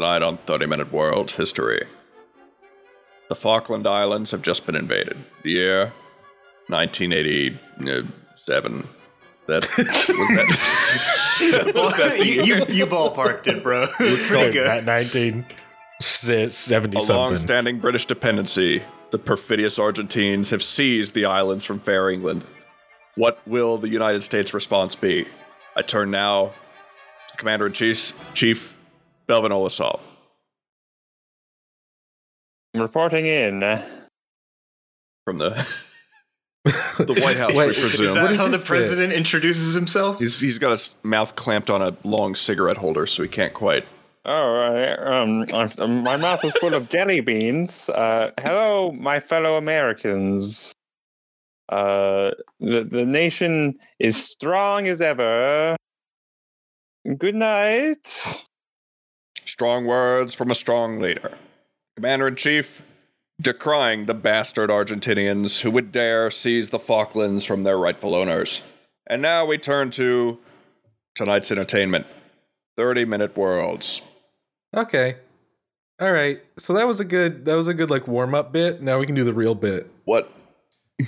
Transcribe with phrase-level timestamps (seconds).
[0.00, 1.86] Tonight on 30 Minute World History.
[3.28, 5.18] The Falkland Islands have just been invaded.
[5.42, 5.92] The year
[6.68, 8.88] 1987.
[9.46, 9.86] That was
[11.36, 12.18] that.
[12.24, 13.86] you, you, you ballparked it, bro.
[13.88, 14.66] Pretty good.
[14.66, 17.14] At 1970 A something.
[17.14, 18.82] long-standing British dependency.
[19.10, 22.42] The perfidious Argentines have seized the islands from fair England.
[23.16, 25.28] What will the United States response be?
[25.76, 26.52] I turn now to
[27.32, 28.78] the Commander in Chief, Chief
[29.30, 30.00] Belvin Olasol.
[32.74, 33.60] Reporting in.
[35.24, 35.50] from the
[36.64, 38.06] the White House, Wait, we presume.
[38.08, 38.66] Is that What is how the this bit?
[38.66, 40.18] president introduces himself?
[40.18, 43.84] He's he's got his mouth clamped on a long cigarette holder, so he can't quite.
[44.24, 44.92] All right.
[44.98, 47.88] Um, I'm, um, my mouth is full of jelly beans.
[47.88, 50.72] Uh, hello, my fellow Americans.
[51.68, 55.76] Uh, the the nation is strong as ever.
[57.16, 58.44] Good night.
[59.50, 61.36] Strong words from a strong leader.
[61.96, 62.82] Commander in Chief,
[63.40, 68.62] decrying the bastard Argentinians who would dare seize the Falklands from their rightful owners.
[69.08, 70.38] And now we turn to
[71.16, 72.06] tonight's entertainment
[72.76, 74.02] 30 Minute Worlds.
[74.72, 75.16] Okay.
[76.00, 76.40] All right.
[76.56, 78.80] So that was a good that was a good like warm up bit.
[78.80, 79.90] Now we can do the real bit.
[80.04, 80.32] What?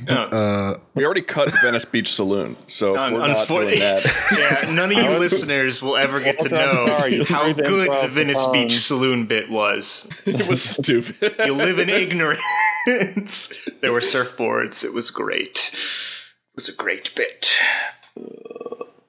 [0.09, 4.62] Uh We already cut Venice Beach Saloon, so if we're not doing that.
[4.67, 6.87] yeah, none of you listeners will ever get to know
[7.29, 8.47] how good the across the Venice.
[8.53, 10.09] Beach Saloon bit was.
[10.27, 11.34] it was stupid.
[11.45, 13.67] You live in ignorance.
[13.81, 14.84] there were surfboards.
[14.84, 15.71] It was great.
[15.72, 17.50] It was a great bit.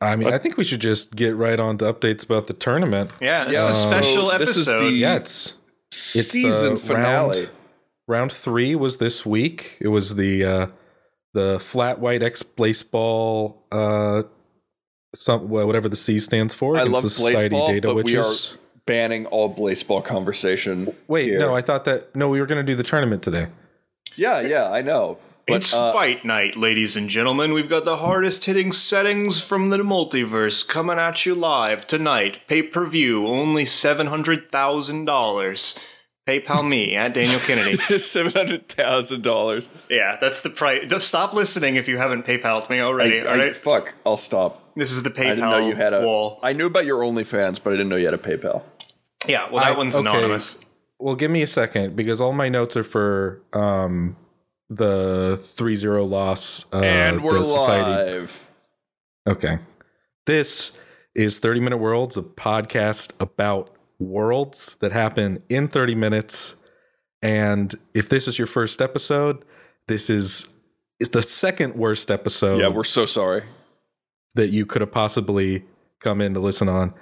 [0.01, 3.11] I mean, I think we should just get right on to updates about the tournament.
[3.21, 4.85] Yeah, it's Yeah, a so special this is episode.
[4.91, 5.53] the- Yeah, it's
[5.91, 7.37] It's, season uh, finale.
[7.39, 7.51] round-
[8.07, 9.77] round 3 was this week.
[9.79, 10.67] It was the uh
[11.33, 14.23] the flat white X baseball uh
[15.15, 18.17] some whatever the C stands for I against love the Society Blaseball, Data but we
[18.17, 18.25] are
[18.85, 20.93] banning all baseball conversation.
[21.07, 21.39] Wait, here.
[21.39, 23.47] no, I thought that no, we were going to do the tournament today.
[24.15, 25.17] yeah, yeah, I know.
[25.45, 27.51] But, it's uh, fight night, ladies and gentlemen.
[27.51, 32.39] We've got the hardest hitting settings from the multiverse coming at you live tonight.
[32.47, 35.79] Pay per view, only $700,000.
[36.27, 37.77] PayPal me at Daniel Kennedy.
[37.99, 39.69] seven hundred thousand dollars.
[39.89, 40.85] yeah, that's the price.
[40.87, 43.55] Just stop listening if you haven't PayPal'd me already, I, alright?
[43.55, 44.73] fuck, I'll stop.
[44.75, 46.01] This is the PayPal I didn't know you had a.
[46.01, 46.39] wall.
[46.41, 48.63] I knew about your OnlyFans, but I didn't know you had a PayPal.
[49.27, 50.07] Yeah, well, that I- one's okay.
[50.09, 50.65] anonymous.
[50.99, 54.15] Well, give me a second because all my notes are for um
[54.69, 58.49] the 3-0 loss uh, and we're the Society live.
[59.27, 59.59] Okay.
[60.25, 60.79] This
[61.13, 63.72] is 30 Minute Worlds, a podcast about
[64.03, 66.55] worlds that happen in 30 minutes.
[67.21, 69.45] And if this is your first episode,
[69.87, 70.47] this is
[70.99, 73.43] is the second worst episode Yeah, we're so sorry.
[74.35, 75.63] that you could have possibly
[75.99, 76.93] come in to listen on.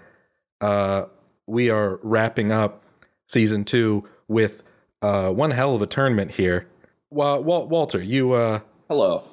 [0.61, 1.05] Uh,
[1.47, 2.83] we are wrapping up
[3.27, 4.63] season two with
[5.01, 6.67] uh, one hell of a tournament here.
[7.09, 8.59] Well, Wal- Walter, you uh,
[8.89, 9.23] Hello.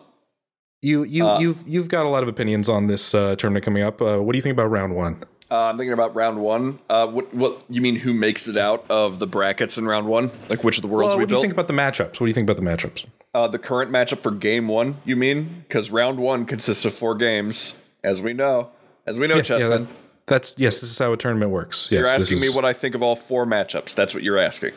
[0.82, 3.82] you you Uh, you've you've got a lot of opinions on this uh, tournament coming
[3.82, 4.00] up.
[4.02, 5.22] Uh, what do you think about round one?
[5.50, 6.78] Uh, I'm thinking about round one.
[6.90, 7.32] Uh, what?
[7.34, 7.96] What you mean?
[7.96, 10.30] Who makes it out of the brackets in round one?
[10.48, 12.12] Like which of the worlds Well, we what do you think about the matchups?
[12.12, 13.06] What do you think about the matchups?
[13.34, 15.64] Uh, the current matchup for game one, you mean?
[15.66, 18.70] Because round one consists of four games, as we know.
[19.06, 19.84] As we know, Chessman.
[19.86, 19.88] that-
[20.26, 20.80] that's yes.
[20.82, 21.88] This is how a tournament works.
[21.90, 23.94] Yes, you're asking me what I think of all four matchups.
[23.94, 24.72] That's what you're asking.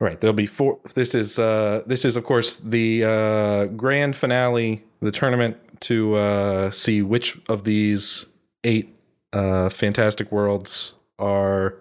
[0.00, 0.18] Right.
[0.18, 0.78] There'll be four.
[0.94, 6.70] This is uh, this is of course the uh, grand finale, the tournament to uh,
[6.70, 8.24] see which of these
[8.64, 8.93] eight
[9.34, 11.74] uh, fantastic worlds are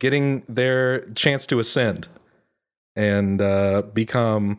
[0.00, 2.06] getting their chance to ascend
[2.94, 4.58] and uh, become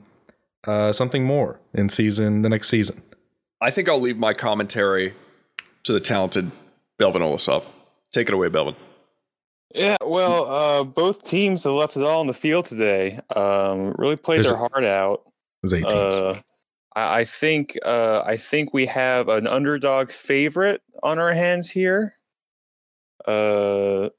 [0.68, 3.01] uh, something more in season the next season.
[3.62, 5.13] I think I'll leave my commentary
[5.83, 6.51] to the talented
[7.00, 7.63] Belvin Olasov.
[8.12, 8.75] Take it away, Belvin.
[9.74, 13.19] Yeah, well, uh, both teams have left it all on the field today.
[13.36, 15.24] Um, really played There's their a- heart out.
[15.62, 15.94] There's eight teams.
[16.16, 16.39] Uh,
[16.95, 22.14] I, I think uh, I think we have an underdog favorite on our hands here.
[23.27, 24.10] Uh,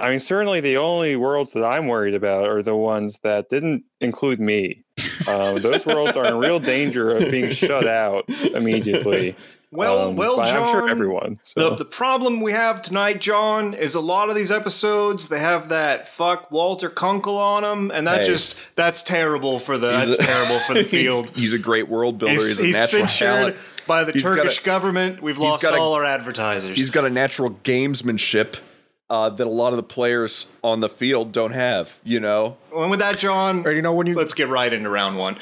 [0.00, 3.84] I mean, certainly the only worlds that I'm worried about are the ones that didn't
[4.00, 4.84] include me.
[5.28, 9.36] Um, those worlds are in real danger of being shut out immediately.
[9.70, 10.56] Well, Um, well, John.
[10.62, 11.38] I'm sure everyone.
[11.42, 11.70] So.
[11.70, 15.68] The, the problem we have tonight, John, is a lot of these episodes they have
[15.68, 18.26] that fuck Walter Kunkel on them, and that Hey.
[18.26, 21.30] just that's terrible for the He's that's a- terrible for the field.
[21.30, 22.34] He's, a great world builder.
[22.34, 23.56] He's, He's, a he's natural censured talent.
[23.86, 25.22] By the He's Turkish a- government.
[25.22, 26.76] We've lost got a- all our advertisers.
[26.76, 28.56] He's got a natural gamesmanship
[29.10, 31.90] uh, that a lot of the players on the field don't have.
[32.04, 34.88] You know, and with that, John, Or, you know when you let's get right into
[34.90, 35.38] round one.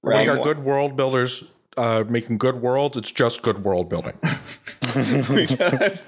[0.00, 1.44] when you round got good world builders
[1.76, 4.14] uh, making good worlds, it's just good world building.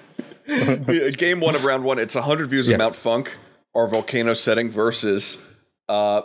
[1.17, 2.75] Game one of round one, it's 100 views Yeah.
[2.75, 3.37] of Mount Funk.
[3.75, 5.41] our volcano setting versus
[5.89, 6.23] uh,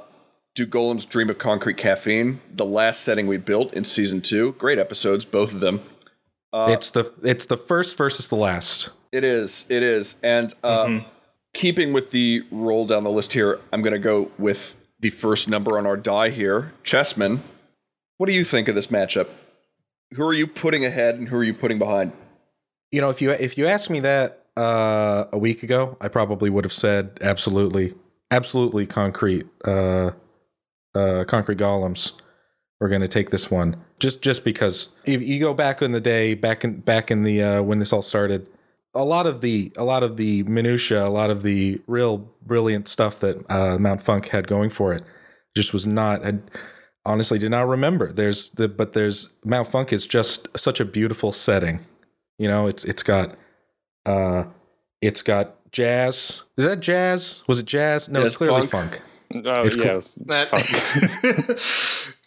[0.58, 4.54] Do Golems Dream of Concrete Caffeine, the last setting we built in season two.
[4.54, 5.82] Great episodes, both of them.
[6.52, 8.90] it's the it's the first versus the last.
[9.12, 9.68] It is.
[9.70, 10.16] It is.
[10.24, 11.02] And uh,
[11.54, 15.48] keeping with the roll down the list here, I'm going to go with the first
[15.48, 16.74] number on our die here.
[16.84, 17.44] Chessman,
[18.18, 19.30] what do you think of this matchup?
[20.16, 22.14] Who are you putting ahead and who are you putting behind?
[22.92, 26.50] You know, if you if you asked me that uh, a week ago, I probably
[26.50, 27.94] would have said absolutely,
[28.32, 30.14] absolutely concrete, uh,
[30.98, 32.14] uh, concrete golems.
[32.80, 36.02] We're going to take this one just just because if you go back in the
[36.02, 38.48] day, back in back in the uh, when this all started,
[38.94, 42.88] a lot of the a lot of the minutia, a lot of the real brilliant
[42.88, 45.04] stuff that uh, Mount Funk had going for it,
[45.56, 46.24] just was not.
[46.24, 46.36] I
[47.04, 48.12] honestly did not remember.
[48.12, 51.80] There's the but there's Mount Funk is just such a beautiful setting.
[52.38, 53.36] You know, it's it's got
[54.06, 54.44] uh
[55.02, 56.44] it's got jazz.
[56.58, 57.42] Is that jazz?
[57.48, 58.08] Was it jazz?
[58.08, 58.94] No, Yeah, it's clearly funk.
[58.94, 59.02] funk.
[59.34, 59.86] Oh, It's cool.
[59.86, 60.16] yes.
[60.26, 60.66] That- Funk.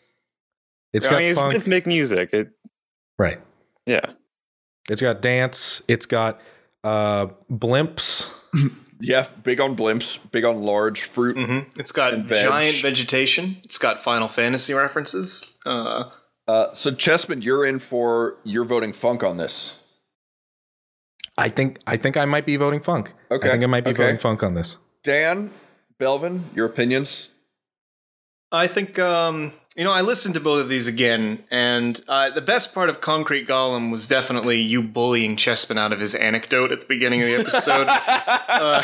[0.92, 1.52] It's I got mean, it's funk.
[1.52, 2.30] rhythmic music.
[2.32, 2.50] It,
[3.16, 3.40] right.
[3.86, 4.00] yeah.
[4.88, 5.82] It's got dance.
[5.86, 6.40] It's got
[6.84, 8.28] uh blimps.
[9.02, 11.34] Yeah, big on blimps, big on large fruit.
[11.34, 11.78] Mhm.
[11.78, 12.44] It's got veg.
[12.46, 13.56] giant vegetation.
[13.64, 15.58] It's got Final Fantasy references.
[15.64, 16.10] Uh,
[16.46, 19.78] Uh, so, Chessman, you're in for you're voting funk on this.
[21.38, 23.14] I think I think I might be voting funk.
[23.30, 24.02] Okay, I think I might be okay.
[24.02, 24.76] voting funk on this.
[25.02, 25.50] Dan,
[26.00, 27.30] Belvin, your opinions?
[28.50, 32.40] I think um, you know I listened to both of these again, and uh, the
[32.40, 36.80] best part of Concrete Golem was definitely you bullying Chespin out of his anecdote at
[36.80, 37.86] the beginning of the episode.
[37.88, 38.82] uh,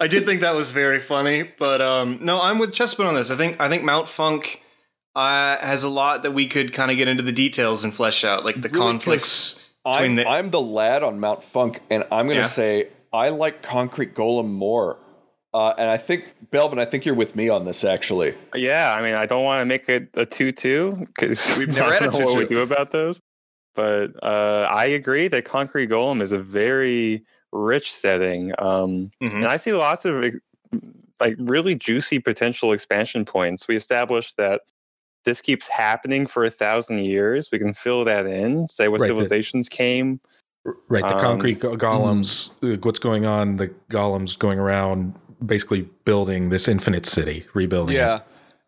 [0.00, 3.30] I did think that was very funny, but um, no, I'm with Chespin on this.
[3.30, 4.62] I think I think Mount Funk
[5.16, 8.24] uh, has a lot that we could kind of get into the details and flesh
[8.24, 10.28] out, like the Really, conflicts between I'm, the.
[10.28, 12.48] I'm the lad on Mount Funk, and I'm going to Yeah.
[12.48, 14.98] say I like Concrete Golem more.
[15.54, 18.34] Uh, and I think, Belvin, I think you're with me on this, actually.
[18.54, 22.02] Yeah, I mean, I don't want to make it a two-two because We've never had
[22.02, 22.48] a know what we 2-2.
[22.48, 23.20] do about those.
[23.74, 29.36] But uh, I agree that Concrete Golem is a very rich setting, um, Mhm.
[29.36, 30.22] and I see lots of
[31.20, 33.66] like really juicy potential expansion points.
[33.68, 34.62] We established that
[35.24, 37.48] this keeps happening for a thousand years.
[37.52, 40.20] We can fill that in, say what Right, the- civilizations came.
[40.88, 42.50] Right, the Um, concrete go- golems.
[42.62, 43.56] uh, What's going on?
[43.56, 47.96] The golems going around, basically building this infinite city, rebuilding.
[47.96, 48.00] it.
[48.00, 48.20] Yeah.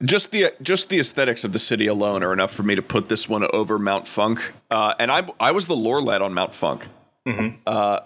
[0.03, 3.09] Just the just the aesthetics of the city alone are enough for me to put
[3.11, 4.53] this one over Mount Funk.
[4.71, 6.89] Uh, and I I was the lore lad on Mount Funk.
[7.29, 7.59] Mhm.
[7.67, 8.01] Uh,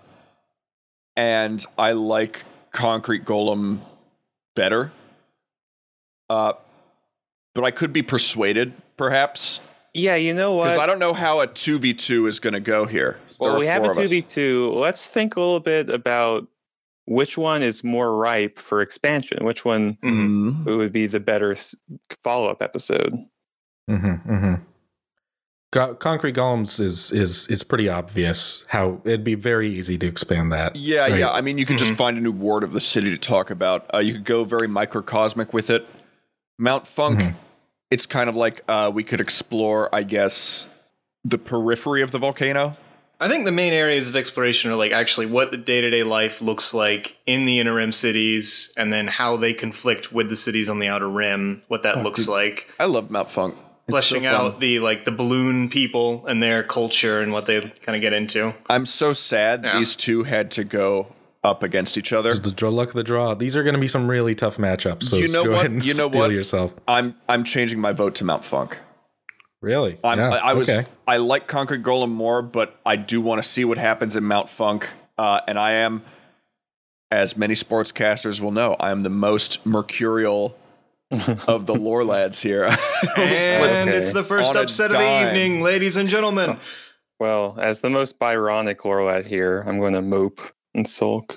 [1.17, 3.79] and I like Concrete Golem
[4.57, 4.91] better.
[6.29, 6.55] Uh,
[7.55, 9.61] but I could be persuaded, perhaps,
[9.93, 10.71] Yeah, you know what?
[10.71, 10.79] because?
[10.81, 13.19] I don't know how a two v two is going to go here.
[13.39, 14.73] There Well, we have a two v two.
[14.75, 16.49] Let's think a little bit about
[17.07, 19.45] which one is more ripe for expansion.
[19.45, 20.65] Which one Mhm.
[20.65, 21.55] would be the better
[22.23, 23.13] follow up episode?
[23.91, 24.55] Mm-hmm, mm-hmm.
[25.73, 28.65] Go- concrete golems is is is pretty obvious.
[28.69, 30.77] How it'd be very easy to expand that.
[30.77, 31.19] Yeah, Right.
[31.19, 31.31] yeah.
[31.31, 33.93] I mean, you could just find a new ward of the city to talk about.
[33.93, 35.87] Uh, you could go very microcosmic with it.
[36.59, 37.35] Mount Funk, Mhm.
[37.91, 40.67] it's kind of like uh, we could explore, I guess,
[41.25, 42.77] the periphery of the volcano.
[43.25, 46.03] I think the main areas of exploration are like actually what the day to day
[46.03, 50.37] life looks like in the inner rim cities, and then how they conflict with the
[50.37, 51.63] cities on the outer rim.
[51.69, 53.55] What that oh, looks like, I love Mount Funk.
[53.89, 57.63] It's fleshing so out the like the balloon people and their culture and what they
[57.63, 58.53] kind of get into.
[58.69, 59.79] I'm so sad Yeah.
[59.79, 61.07] these two had to go
[61.43, 62.29] up against each other.
[62.29, 63.33] It's the draw, luck of the draw.
[63.33, 65.05] These are going to be some really tough matchups.
[65.05, 65.59] So You know go what?
[65.61, 66.31] ahead and You know steel what?
[66.31, 66.75] yourself.
[66.87, 68.79] I'm I'm changing my vote to Mount Funk.
[69.65, 69.99] Really?
[70.05, 70.29] I'm, yeah.
[70.31, 70.87] I, I was okay.
[71.09, 74.51] I like Concrete Golem more, but I do want to see what happens in Mount
[74.51, 74.91] Funk.
[75.17, 76.03] Uh, and I am,
[77.11, 80.55] as many sportscasters will know, I am the most mercurial
[81.49, 82.65] of the lore lads here.
[83.17, 83.97] And Okay.
[83.97, 86.59] it's the first On upset of the evening, ladies and gentlemen.
[87.19, 90.41] Well, as the most Byronic lore lad here, I'm going to mope
[90.75, 91.37] and sulk.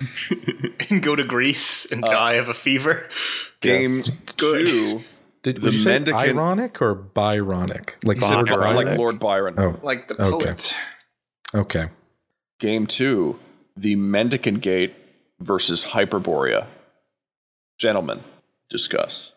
[0.90, 3.08] and go to Greece and Uh, die of a fever.
[3.62, 4.02] Game
[4.38, 4.68] Good.
[4.68, 5.02] two,
[5.54, 7.96] Did, the did you say mendicant- ironic or Byronic?
[8.06, 8.75] Like, Byron- Byronic.
[8.89, 9.56] like Lord Byron.
[9.58, 10.74] Oh, Like the poet.
[11.56, 11.88] okay.
[12.60, 13.39] Game two,
[13.77, 14.94] the Mendicant Gate
[15.39, 16.66] versus Hyperborea.
[17.80, 18.24] Gentlemen,
[18.70, 19.32] discuss.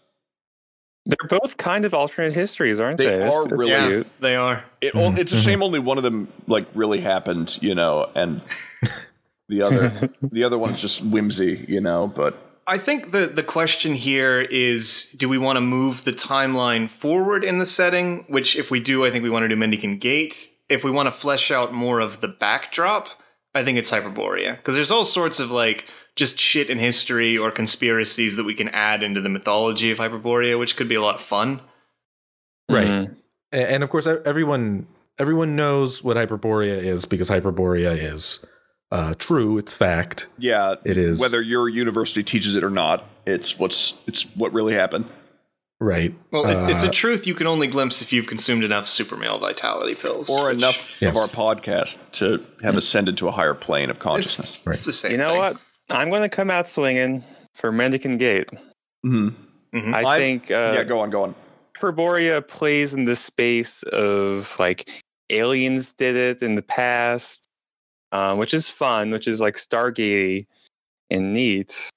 [1.06, 3.18] They're both kind of alternate histories, aren't They they?
[3.18, 4.64] That's- are that's really- Yeah, they are.
[4.80, 8.42] It, Mhm, It's a shame only one of them like really happened, you know, and
[9.48, 9.88] the other
[10.22, 12.06] the other one's just whimsy, you know.
[12.08, 12.36] But
[12.66, 17.44] I think the the question here is do we want to move the timeline forward
[17.44, 18.24] in the setting?
[18.28, 20.48] Which if we do, I think we want to do Mendicant Gate.
[20.68, 23.08] If we want to flesh out more of the backdrop,
[23.54, 24.56] I think it's Hyperborea.
[24.56, 25.86] Because there's all sorts of like
[26.16, 30.58] just shit in history or conspiracies that we can add into the mythology of Hyperborea,
[30.58, 31.60] which could be a lot of fun.
[32.68, 32.86] Right.
[32.86, 33.16] Mhm.
[33.52, 34.86] And of course everyone
[35.18, 38.44] everyone knows what hyperborea is because hyperborea is
[38.92, 43.58] uh, true it's fact Yeah, it is whether your university teaches it or not, it's
[43.58, 45.06] what's it's what really happened.
[45.80, 48.86] right Well, it's, it's a Uh, truth you can only glimpse if you've consumed enough
[48.86, 50.28] super male vitality pills.
[50.28, 51.16] Or which- enough Yes.
[51.16, 54.58] of our podcast to have ascended to a higher plane of consciousness.
[54.66, 55.38] It's, it's the same You know thing.
[55.38, 55.56] what?
[55.90, 58.50] I'm going to come out swinging for Mendicant Gate.
[59.02, 59.30] hmm
[59.74, 59.94] Mhm.
[59.94, 61.34] I I- think uh, yeah, go on, go on.
[61.78, 64.88] Hyperborea plays in the space of like
[65.30, 67.46] aliens did it in the past,
[68.12, 70.46] um, which is fun, which is like Stargate
[71.10, 71.90] and neat.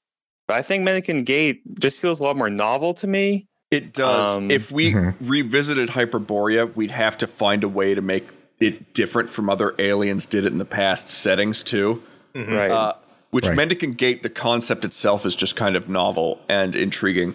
[0.48, 3.48] But I think Mendicant Gate just feels a lot more novel to me.
[3.72, 4.38] It does.
[4.38, 5.15] Um, if we Mhm.
[5.22, 8.27] revisited Hyperborea, we'd have to find a way to make
[8.60, 12.01] it different from other aliens did it in the past settings too.
[12.36, 12.51] Mhm.
[12.51, 12.72] Right.
[12.72, 12.93] Uh,
[13.32, 13.55] which Right.
[13.58, 17.34] Mendicant Gate, the concept itself is just kind of novel and intriguing.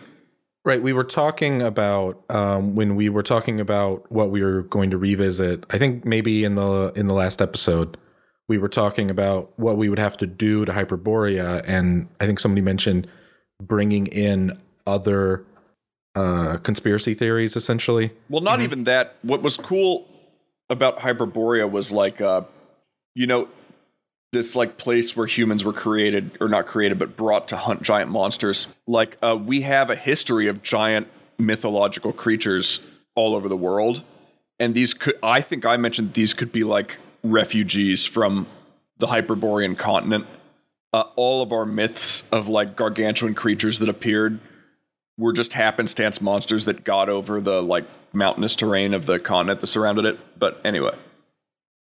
[0.64, 4.90] right we were talking about um, when we were talking about what we were going
[4.90, 7.96] to revisit i think maybe in the in the last episode
[8.48, 12.38] we were talking about what we would have to do to hyperborea and i think
[12.40, 13.06] somebody mentioned
[13.62, 15.44] bringing in other
[16.14, 19.16] uh, conspiracy theories essentially Well, not even that.
[19.22, 20.06] What was cool
[20.70, 22.42] about Hyperborea was like, uh,
[23.14, 23.48] you know,
[24.32, 28.10] this like place where humans were created or not created, but brought to hunt giant
[28.10, 28.66] monsters.
[28.86, 32.80] Like, uh, we have a history of giant mythological creatures
[33.14, 34.02] all over the world,
[34.58, 35.18] and these could.
[35.22, 38.46] I think I mentioned these could be like refugees from
[38.98, 40.26] the Hyperborean continent.
[40.92, 44.40] Uh, all of our myths of like gargantuan creatures that appeared
[45.18, 49.66] were just happenstance monsters that got over the like mountainous terrain of the continent that
[49.66, 50.38] surrounded it.
[50.38, 50.96] But anyway,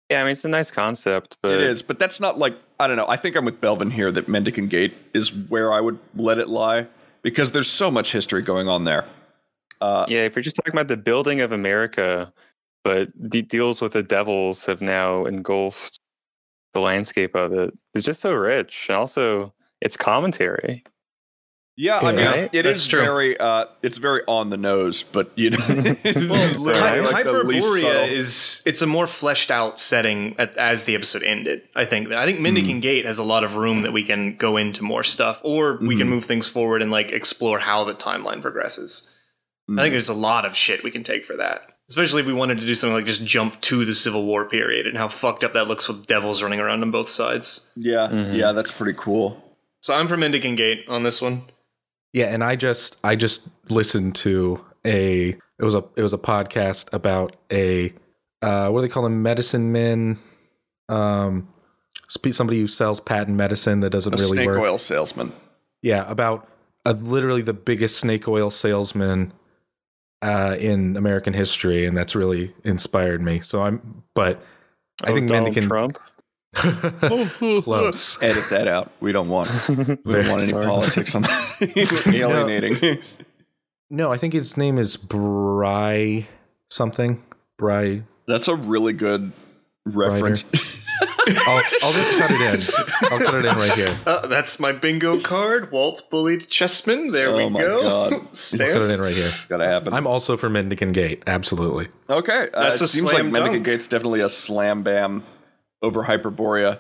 [0.10, 1.82] yeah, I mean it's a nice concept, but it is.
[1.84, 3.08] But that's not like I don't know.
[3.08, 6.48] I think I'm with Belvin here that Mendicant Gate is where I would let it
[6.48, 6.88] lie
[7.22, 9.06] because there's so much history going on there.
[9.80, 12.34] Uh, yeah, if you're just talking about the building of America,
[12.88, 15.98] but de- deals with the devils have now engulfed
[16.74, 17.74] the landscape of it.
[17.94, 20.84] It's just so rich, and also it's commentary.
[21.76, 22.50] yeah, I mean, Right?
[22.54, 23.02] it That's is true.
[23.02, 27.26] very, uh, it's very on the nose, but you know, it's Well, literally Hy- like
[27.26, 31.62] the least Hyperborea is it's a more fleshed out setting at, as the episode ended.
[31.76, 34.58] I think I think Mendicant Gate has a lot of room that we can go
[34.58, 36.12] into more stuff, or we can Mhm.
[36.12, 39.14] move things forward and like explore how the timeline progresses.
[39.70, 39.82] I Mm.
[39.82, 41.77] think there's a lot of shit we can take for that.
[41.90, 44.88] Especially if we wanted to do something like just jump to the Civil War period
[44.88, 47.72] and how fucked up that looks with devils running around on both sides.
[47.78, 48.36] yeah, Mhm.
[48.36, 49.42] yeah, that's pretty cool.
[49.82, 51.44] So I'm from Mendicant Gate on this one.
[52.14, 55.30] Yeah, and I just I just listened to a
[55.60, 57.94] it was a it was a podcast about a
[58.42, 60.18] uh what do they call them medicine men
[60.90, 61.48] um
[62.10, 64.60] somebody who sells patent medicine that doesn't A really snake work.
[64.60, 65.32] oil salesman.
[65.82, 66.48] Yeah, about
[66.86, 69.34] uh, literally the biggest snake oil salesman
[70.22, 73.40] uh in American history and that's really inspired me.
[73.40, 74.42] So I'm but
[75.04, 76.00] I Oh, think Donald Mendicant Trump.
[77.64, 78.22] close.
[78.22, 78.92] Edit that out.
[79.00, 79.50] We don't want.
[79.70, 80.66] We don't want any sorry.
[80.66, 81.26] politics on
[82.08, 83.00] alienating.
[83.90, 86.28] No, I think his name is Bry
[86.70, 87.24] something.
[87.58, 89.32] Bry That's a really good
[89.86, 90.46] reference.
[91.48, 93.12] I'll, I'll just cut it in.
[93.12, 94.00] I'll cut it in right here.
[94.06, 95.72] Uh, that's my bingo card.
[95.72, 97.12] Walt bullied Chessman.
[97.12, 97.82] There Oh we my go.
[97.82, 98.14] God.
[98.14, 98.90] I'll cut it Stamps.
[98.90, 99.30] in right here.
[99.50, 99.94] Gotta happen.
[99.94, 101.24] I'm also for Mendicant Gate.
[101.28, 101.88] Absolutely.
[102.10, 103.64] okay, uh, That's it a seems slam like Mendicant.
[103.66, 105.24] Gate's definitely a slam bam
[105.82, 106.80] over Hyperborea.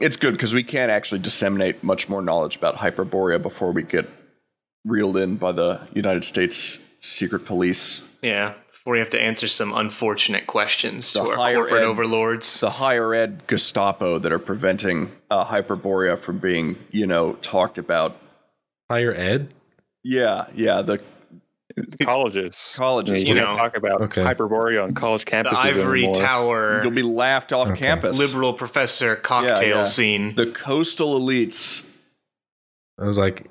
[0.00, 4.08] It's good because we can't actually disseminate much more knowledge about Hyperborea before we get
[4.84, 8.02] reeled in by the United States secret police.
[8.22, 8.54] Yeah,
[8.88, 12.60] before we have to answer some unfortunate questions The to our corporate ed- overlords.
[12.60, 18.16] the higher ed Gestapo that are preventing uh, Hyperborea from being, you know, talked about.
[18.90, 19.52] Higher ed.
[20.02, 21.02] Yeah, yeah, the
[22.02, 22.74] colleges.
[22.78, 23.56] Colleges, You you don't know.
[23.58, 24.22] talk about Okay.
[24.22, 25.42] Hyperborea on college campuses.
[25.50, 26.20] The campuses ivory anymore.
[26.22, 27.80] tower you'll be laughed off Okay.
[27.80, 28.18] campus.
[28.18, 29.84] liberal professor cocktail yeah.
[29.84, 30.34] scene.
[30.34, 31.84] the coastal elites.
[32.98, 33.50] I was like,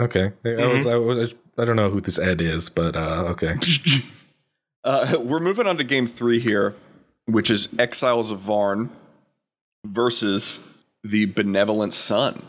[0.00, 0.30] okay.
[0.44, 3.56] I, was, I, was, I don't know who this Ed is, but uh, okay.
[4.84, 6.74] Uh, we're moving on to game three here,
[7.26, 8.90] which is Exiles of Varn
[9.86, 10.60] versus
[11.04, 12.42] the Benevolent Sun.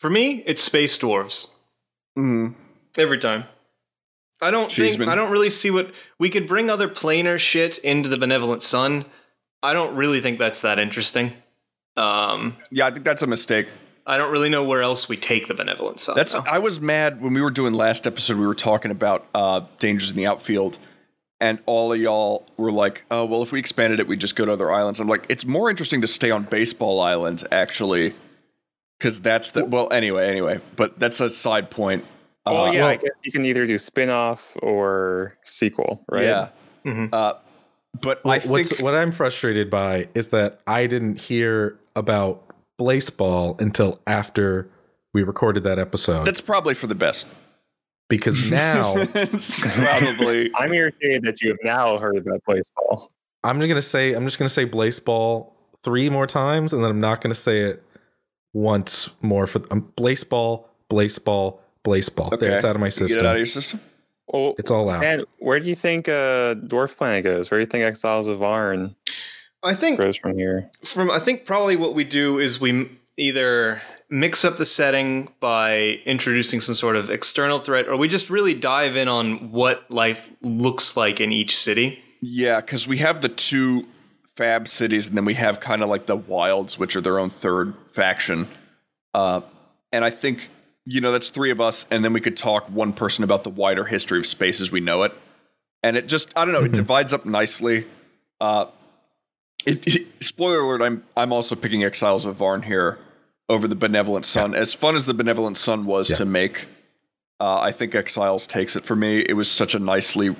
[0.00, 1.50] For me, it's space dwarves
[2.18, 2.52] Mm-hmm.
[2.98, 3.44] every time.
[4.40, 5.08] I don't think Cheeseman.
[5.08, 9.04] I don't really see what we could bring other planar shit into the benevolent sun.
[9.62, 11.32] I don't really think that's that interesting.
[11.96, 13.66] Um, Yeah, I think that's a mistake.
[14.06, 16.14] I don't really know where else we take the benevolent sun.
[16.16, 16.44] That's though.
[16.46, 18.36] I was mad when we were doing last episode.
[18.38, 20.78] We were talking about uh, dangers in the outfield,
[21.40, 24.44] and all of y'all were like, "Oh, well, if we expanded it, we'd just go
[24.44, 28.14] to other islands." I'm like, it's more interesting to stay on Baseball islands actually,
[28.98, 29.90] because that's the well.
[29.92, 32.04] Anyway, anyway, but that's a side point.
[32.44, 36.24] Well, Uh, yeah, I guess you can either do spin-off or sequel, right?
[36.24, 36.48] Yeah.
[36.84, 37.08] Mhm.
[37.10, 37.34] Uh,
[38.02, 42.42] but I What's think what I'm frustrated by is that I didn't hear about
[42.78, 44.68] Blaseball until after
[45.12, 47.26] we recorded that episode that's probably for the best.
[48.08, 53.12] because now probably I'm irritated that you have now heard about baseball.
[53.44, 55.52] I'm just gonna say I'm just gonna say Blaseball
[55.82, 57.82] three more times and then I'm not gonna say it
[58.52, 62.30] once more for um, Blaseball, Blaseball, Blaseball.
[62.38, 62.56] There, Okay.
[62.56, 63.18] it's out of my system.
[63.18, 63.80] get it out of your system.
[64.26, 65.04] Well, It's all out.
[65.04, 67.50] and where do you think uh, Dwarf Planet goes?
[67.50, 68.96] Where do you think Exiles of Varn
[69.64, 70.70] I think goes from here?
[70.84, 76.00] from I think probably what we do is we either mix up the setting by
[76.04, 80.28] introducing some sort of external threat, or we just really dive in on what life
[80.42, 82.02] looks like in each city.
[82.20, 83.86] Yeah, because we have the two
[84.36, 87.30] fab cities, and then we have kind of like the wilds, which are their own
[87.30, 88.48] third faction.
[89.12, 89.40] Uh,
[89.92, 90.50] and I think
[90.84, 93.50] you know that's three of us, and then we could talk one person about the
[93.50, 95.12] wider history of space as we know it.
[95.82, 97.86] And it just I don't know, it divides up nicely.
[98.40, 98.66] Uh,
[99.66, 102.98] it, it- spoiler alert: I'm I'm also picking Exiles of Varn here
[103.48, 104.54] over the Benevolent Sun.
[104.54, 106.16] As fun as the Benevolent Sun was Yeah.
[106.16, 106.66] to make,
[107.40, 109.20] uh, I think Exiles takes it for me.
[109.20, 110.34] It was such a nicely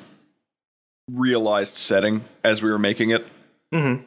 [1.10, 3.26] realized setting as we were making it.
[3.72, 4.02] Mm-hmm.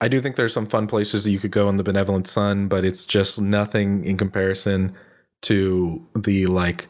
[0.00, 2.68] I do think there's some fun places that you could go in the Benevolent Sun,
[2.68, 4.94] but it's just nothing in comparison
[5.42, 6.88] to the like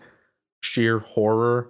[0.63, 1.69] sheer horror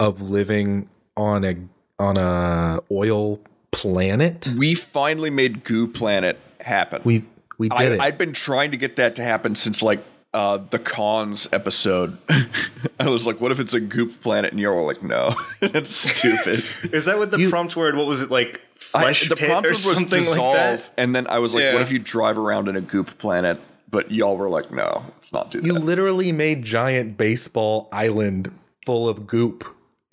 [0.00, 1.56] of living on a
[1.98, 3.38] on a oil
[3.74, 4.48] planet.
[4.56, 7.02] We finally made Goo Planet happen.
[7.04, 7.24] We
[7.58, 8.00] we did I, it.
[8.00, 12.18] I'd been trying to get that to happen since like uh, the cons episode.
[12.98, 14.50] I was like, what if it's a goop planet?
[14.50, 16.64] And you're all like, no, that's stupid.
[16.92, 17.96] Is that what the You- prompt word?
[17.96, 18.60] What was it like?
[18.94, 20.90] I- Flesh the pit prompt or was something dissolve, like that.
[20.96, 21.72] and then I was like, Yeah.
[21.74, 23.60] what if you drive around in a goop planet?
[23.90, 25.66] But y'all were like, no, let's not do that.
[25.66, 28.50] you literally made giant baseball island
[28.84, 29.64] full of goop.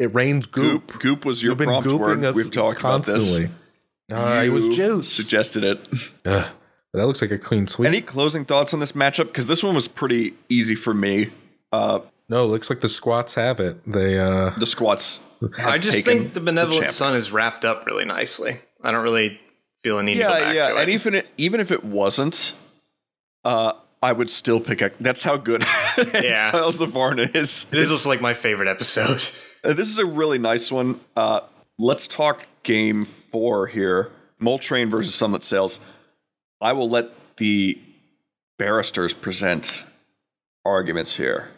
[0.01, 0.87] It rains goop.
[0.87, 0.99] goop.
[1.01, 2.23] Goop was your You've been prompt gooping word.
[2.25, 3.49] us We've talked constantly.
[4.09, 4.45] about Uh, this.
[4.47, 5.09] it was You juice.
[5.13, 5.79] Suggested it.
[6.25, 6.45] Ugh,
[6.93, 7.87] that looks like a clean sweep.
[7.87, 9.25] Any closing thoughts on this matchup?
[9.27, 11.29] Because this one was pretty easy for me.
[11.71, 13.77] Uh, no, it looks like the squats have it.
[13.85, 15.19] They uh the squats.
[15.57, 16.91] have I just taken think the benevolent champ.
[16.93, 18.53] sun is wrapped up really nicely.
[18.83, 19.39] I don't really
[19.83, 20.63] feel a need to go Yeah, back yeah.
[20.63, 20.81] to it.
[20.81, 22.53] And even it, even if it wasn't,
[23.43, 24.81] uh, I would still pick.
[24.81, 25.61] Ex- That's how good
[25.97, 26.47] Yeah.
[26.53, 27.65] Exiles of Varna is.
[27.71, 29.23] it is also like my favorite episode.
[29.63, 30.99] Uh, this is a really nice one.
[31.15, 31.41] Uh,
[31.77, 34.11] let's talk game four here.
[34.39, 35.79] Mole Train versus Sunlit Sails.
[36.59, 37.79] I will let the
[38.57, 39.85] barristers present
[40.65, 41.49] arguments here.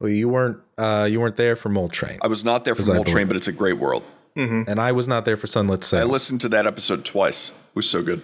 [0.00, 2.18] well, you weren't uh you weren't there for Mole Train.
[2.22, 3.28] I was not there for As I Mole believe Train, it.
[3.28, 4.02] but it's a great world.
[4.36, 4.68] Mm-hmm.
[4.68, 6.08] and I was not there for Sunlit Sails.
[6.08, 7.50] I listened to that episode twice.
[7.50, 8.22] It was so good.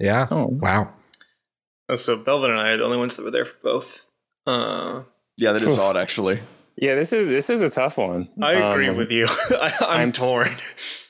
[0.00, 0.26] Yeah.
[0.32, 0.46] Oh.
[0.46, 0.92] Wow.
[1.94, 4.10] So Belvin and I are the only ones that were there for both.
[4.46, 5.02] Uh,
[5.36, 5.78] Yeah, that is Oof.
[5.78, 6.40] odd, actually.
[6.82, 8.28] Yeah, this is this is a tough one.
[8.42, 9.26] I agree Um, with you.
[9.50, 10.50] I, I'm, I'm- torn.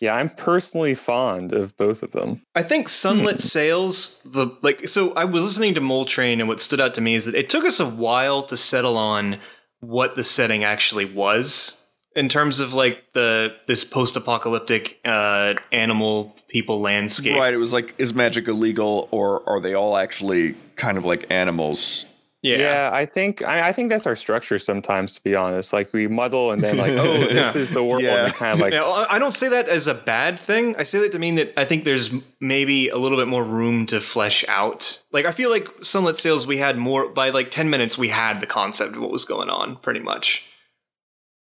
[0.01, 2.43] Yeah, I'm personally fond of both of them.
[2.55, 6.61] I think Sunlit Sails, the like so I was listening to Mole Train and what
[6.61, 9.39] stood out to me is that it took us a while to settle on
[9.81, 16.83] what the setting actually was in terms of like the this post-apocalyptic uh animal people
[16.83, 17.39] landscape.
[17.39, 17.55] Right.
[17.55, 22.05] It was like, is magic illegal, or are they all actually kind of like animals?
[22.42, 22.57] Yeah.
[22.57, 25.14] Yeah, I think I, I think that's our structure sometimes.
[25.14, 28.02] To be honest, like we muddle and then like, oh, this is the world.
[28.02, 28.26] Yeah.
[28.26, 30.74] And kind of like, Now, I I don't say that as a bad thing.
[30.76, 33.87] I say that to mean that I think there's maybe a little bit more room
[33.87, 35.02] to flesh out.
[35.12, 37.96] Like I feel like Sunlit Sails, we had more by like ten minutes.
[37.96, 40.48] We had the concept of what was going on, pretty much.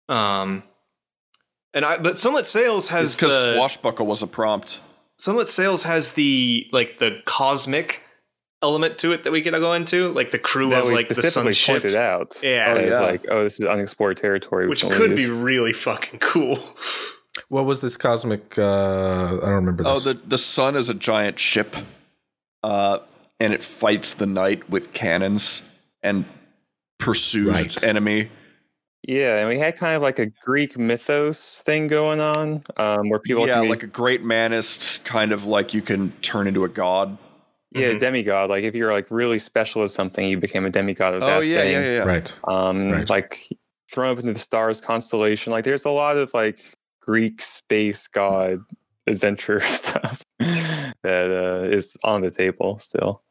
[0.08, 0.62] Um,
[1.74, 4.80] and I but Sunlit Sails has because swashbuckle was a prompt.
[5.18, 8.02] Sunlit Sails has the like the cosmic
[8.62, 11.14] element to it that we could go into, like the crew that of like the
[11.14, 12.38] specifically sun ship, pointed out.
[12.42, 12.74] Yeah.
[12.74, 13.00] Oh, as yeah.
[13.00, 15.16] like, oh, this is unexplored territory, which could leave.
[15.16, 16.58] be really fucking cool.
[17.48, 21.38] What was this cosmic uh I don't remember Oh, the the sun is a giant
[21.38, 21.76] ship,
[22.62, 22.98] uh,
[23.40, 25.62] and it fights the night with cannons
[26.02, 26.24] and
[26.98, 28.30] pursues its enemy.
[29.06, 33.18] Yeah, and we had kind of like a Greek mythos thing going on, um, where
[33.18, 36.62] people yeah, can be, like a great manist, kind of like you can turn into
[36.62, 37.18] a god.
[37.74, 38.00] Yeah, Mhm.
[38.00, 38.50] demigod.
[38.50, 41.46] Like if you're like really special at something, you became a demigod of Oh that
[41.46, 41.72] yeah, thing.
[41.72, 42.04] yeah, yeah, yeah.
[42.04, 42.40] right.
[42.48, 43.10] Um, Right.
[43.10, 43.38] like
[43.90, 45.52] thrown up into the stars constellation.
[45.52, 46.60] Like there's a lot of like
[47.00, 48.60] Greek space god
[49.06, 53.22] adventure stuff that uh, is on the table still.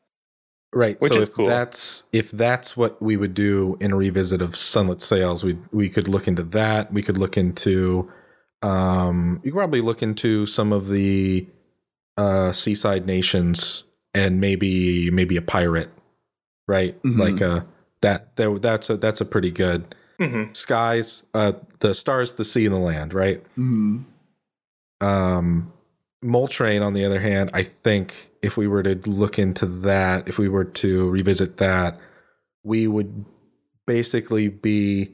[0.74, 1.00] Right.
[1.02, 1.48] Which so is if cool.
[1.48, 5.90] that's if that's what we would do in a revisit of Sunlit Sails, we we
[5.90, 6.94] could look into that.
[6.94, 8.10] We could look into
[8.62, 11.48] um you could probably look into some of the
[12.18, 15.90] uh seaside nations and maybe maybe a pirate,
[16.68, 17.02] right?
[17.04, 17.18] Mhm.
[17.20, 17.62] Like uh
[18.02, 20.56] that, that that's a that's a pretty good Mhm.
[20.56, 23.44] skies, uh the stars, the sea, and the land, right?
[23.58, 24.06] Mhm.
[25.02, 25.72] Um
[26.24, 30.28] Mole Train, on the other hand, I think if we were to look into that,
[30.28, 32.00] if we were to revisit that,
[32.64, 33.26] we would
[33.88, 35.12] basically be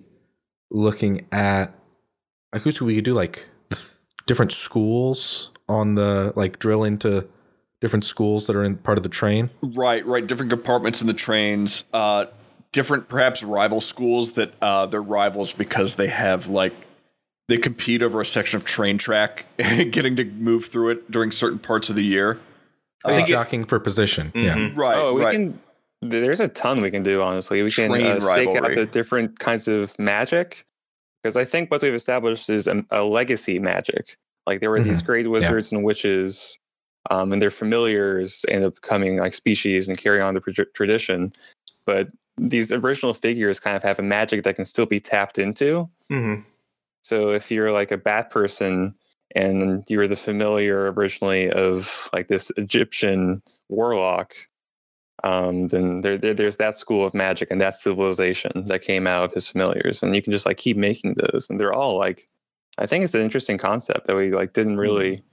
[0.69, 1.73] looking at
[2.53, 3.47] I guess we could do like
[4.25, 7.27] different schools on the like drill into
[7.81, 9.49] different schools that are in part of the train.
[9.61, 10.25] Right, right.
[10.25, 11.83] Different compartments in the trains.
[11.93, 12.25] Uh,
[12.71, 16.73] different, perhaps rival schools that uh, they're rivals because they have like
[17.47, 21.59] they compete over a section of train track, getting to move through it during certain
[21.59, 22.39] parts of the year.
[23.05, 24.31] I think it- jockeying for position.
[24.35, 24.55] Yeah.
[24.55, 24.75] Mhm.
[24.77, 24.97] Right.
[24.97, 25.31] oh, we right.
[25.33, 25.61] can.
[26.01, 27.23] There's a ton we can do.
[27.23, 30.65] Honestly, we can Train uh, stake out the different kinds of magic
[31.23, 34.17] because I think what we've established is a, a legacy magic.
[34.45, 36.59] Like there were these great wizards and witches,
[37.09, 41.31] um, and their familiars end up becoming like species and carry on the tra- tradition.
[41.85, 45.89] But these original figures kind of have a magic that can still be tapped into.
[46.11, 46.45] Mhm.
[47.01, 48.93] So if you're like a bat person
[49.35, 54.33] and you're the familiar originally of like this Egyptian warlock,
[55.23, 59.23] um, then there, there there's that school of magic and that civilization that came out
[59.23, 62.27] of his familiars, and you can just like keep making those, and they're all like,
[62.77, 65.23] I think it's an interesting concept that we like didn't really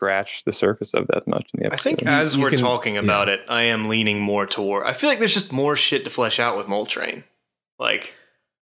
[0.00, 2.96] scratch the surface of that much in the I think as you we're can- talking
[2.96, 4.86] about it, I am leaning more toward.
[4.86, 7.22] I feel like there's just more shit to flesh out with Mole Train,
[7.78, 8.14] like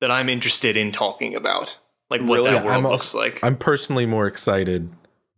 [0.02, 1.78] that I'm interested in talking about,
[2.10, 2.52] like what Really?
[2.52, 3.40] that world I'm looks like.
[3.44, 4.90] I'm personally more excited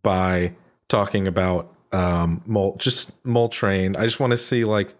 [0.02, 0.54] by
[0.90, 3.96] talking about um mole just mole train.
[3.96, 4.96] I just want to see like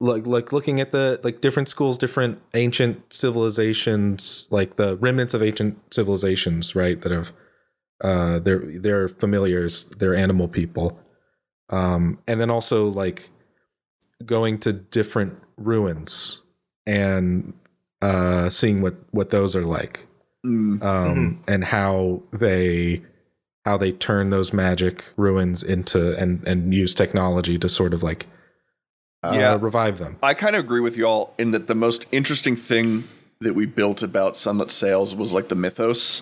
[0.00, 5.44] like like looking at the like different schools, different ancient civilizations, like the remnants of
[5.44, 7.00] ancient civilizations, right?
[7.00, 7.32] That have
[8.04, 11.00] uh their their familiars, their animal people.
[11.70, 13.30] Um and then also like
[14.24, 16.42] going to different ruins
[16.86, 17.52] and
[18.02, 20.06] uh seeing what what those are like
[20.44, 20.82] Mm.
[20.84, 23.00] um, and how they
[23.64, 28.26] how they turn those magic ruins into and and use technology to sort of like
[29.22, 29.56] uh, Yeah.
[29.58, 30.18] revive them.
[30.22, 33.04] I kind of agree with y'all in that the most interesting thing
[33.40, 36.20] that we built about Sunlit Sails was like the mythos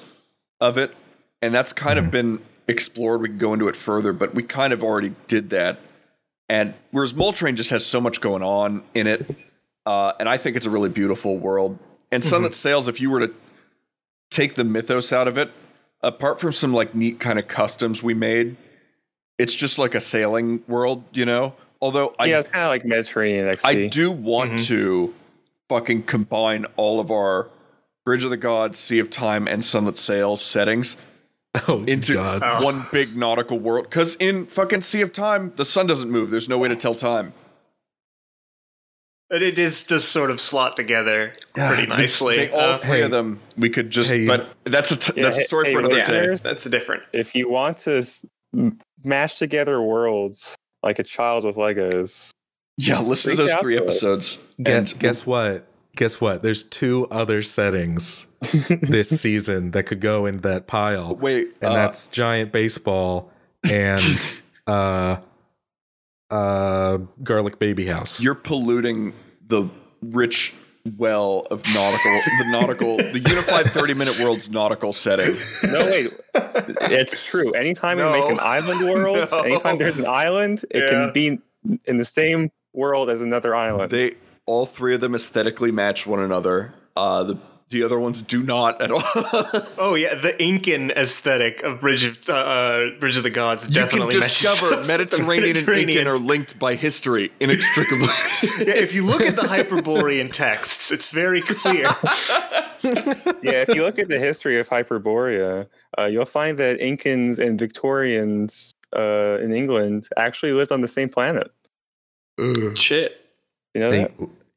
[0.61, 0.95] of it.
[1.43, 3.21] And that's kind of been explored.
[3.21, 5.81] We can go into it further, but we kind of already did that.
[6.49, 9.29] And whereas Mole Train just has so much going on in it,
[9.87, 11.79] uh, and I think it's a really beautiful world.
[12.11, 13.35] And Sunlit Sails, if you were to
[14.31, 15.51] take the mythos out of it,
[16.03, 18.57] apart from some like neat kind of customs we made,
[19.39, 21.55] it's just like a sailing world, you know?
[21.81, 23.65] Although I yeah, it's kind of like Mediterranean XP.
[23.65, 24.67] I do want Mhm.
[24.67, 25.15] to
[25.69, 27.49] fucking combine all of our
[28.05, 30.97] Bridge of the Gods, Sea of Time, and Sunlit Sails settings
[31.69, 32.41] Oh, into God.
[32.43, 32.65] Oh.
[32.65, 33.85] one big nautical world.
[33.85, 36.31] Because in fucking Sea of Time, the sun doesn't move.
[36.31, 37.35] There's no way to tell time.
[39.29, 42.37] But it is just sort of slot together pretty The- nicely.
[42.37, 43.03] they- all Uh, three Hey.
[43.03, 44.11] of them, we could just.
[44.11, 44.27] Hey.
[44.27, 46.01] but that's a t- Yeah, that's a story hey, for another day.
[46.03, 47.03] listeners, that's different.
[47.13, 52.31] if you want to s- m- mash together worlds like a child with Legos,
[52.79, 54.39] Yeah, listen to those three to episodes.
[54.63, 55.67] Guess, and guess what?
[55.97, 56.43] Guess what?
[56.43, 58.27] There's two other settings
[58.81, 63.31] this season that could go in that pile, wait, and uh, that's giant baseball
[63.71, 64.27] and
[64.67, 65.19] uh
[66.31, 68.23] uh garlic baby house.
[68.23, 69.13] you're polluting
[69.49, 69.69] the
[70.01, 70.55] rich
[70.97, 75.37] well of nautical, the nautical, the unified 30 minute world's nautical setting.
[75.71, 77.53] no wait, it's true.
[77.53, 79.41] Anytime we make an island world, No.
[79.43, 80.89] anytime there's an island, it Yeah.
[80.89, 81.39] can be
[81.85, 83.93] in the same world as another island.
[83.93, 84.15] They
[84.47, 86.75] all three of them aesthetically match one another.
[86.97, 87.39] Uh, the
[87.73, 89.03] the other ones do not at all.
[89.79, 93.75] Oh yeah, the Incan aesthetic of Bridge of uh, uh, Bridge of the Gods you
[93.75, 98.07] can definitely meshes up discover with Mediterranean, and Incan are linked by history inextricably.
[98.67, 101.85] yeah, if you look at the Hyperborean texts, it's very clear.
[102.83, 105.67] yeah, if you look at the history of Hyperborea,
[105.99, 111.09] uh, you'll find that Incans and Victorians uh, in England actually lived on the same
[111.09, 111.51] planet.
[112.77, 113.22] Shit.
[113.75, 114.09] You know They,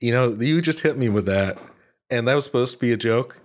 [0.01, 1.57] you know, you just hit me with that,
[2.09, 3.39] and that was supposed to be a joke.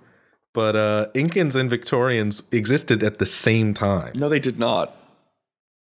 [0.52, 4.12] But uh, Incans and Victorians existed at the same time.
[4.16, 4.96] no, they did not.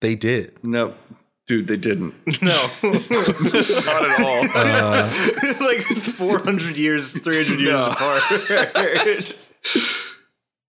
[0.01, 0.63] They did.
[0.65, 0.95] No,
[1.47, 2.15] dude, they didn't.
[2.43, 4.47] No, not at all.
[4.57, 5.09] Uh,
[5.61, 7.93] like 400 years, 300 years No.
[7.93, 8.23] apart.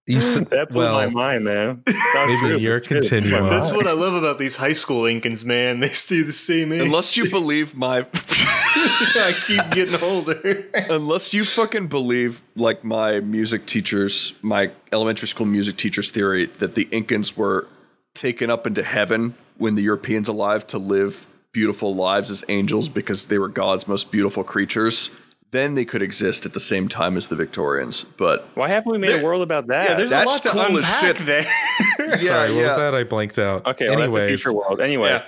[0.07, 1.83] You said, That blew my mind, man.
[1.85, 3.19] It's not maybe true, you're but it's true.
[3.19, 3.49] continuing.
[3.49, 5.81] That's what I love about these high school Incans, man.
[5.81, 6.81] They stay the same age.
[6.81, 10.63] Unless you believe my, I keep getting older.
[10.89, 16.75] unless you fucking believe like my music teachers, my elementary school music teachers' theory that
[16.75, 17.67] the Incans were
[18.13, 23.27] taken up into heaven when the Europeans alive to live beautiful lives as angels because
[23.27, 25.09] they were God's most beautiful creatures,
[25.51, 28.05] then they could exist at the same time as the Victorians.
[28.17, 29.89] But Why haven't we made There- a world about that?
[29.89, 31.25] Yeah, there's a lot to cool unpack shit.
[31.25, 31.43] there.
[31.99, 32.63] yeah, Sorry, what yeah.
[32.67, 32.93] was that?
[32.95, 33.65] I blanked out.
[33.67, 34.81] okay, well, that's the future world.
[34.81, 35.27] Anyway, Yeah.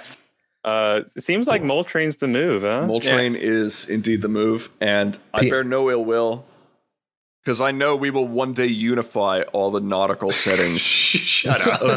[0.66, 2.86] uh, it seems like Mole Train's the move, huh?
[2.88, 6.46] Moltrain is indeed the move, and I P- bear no ill will
[7.50, 10.82] because I know we will one day unify all the nautical settings.
[10.82, 11.80] Shut up.
[11.82, 11.96] Oh,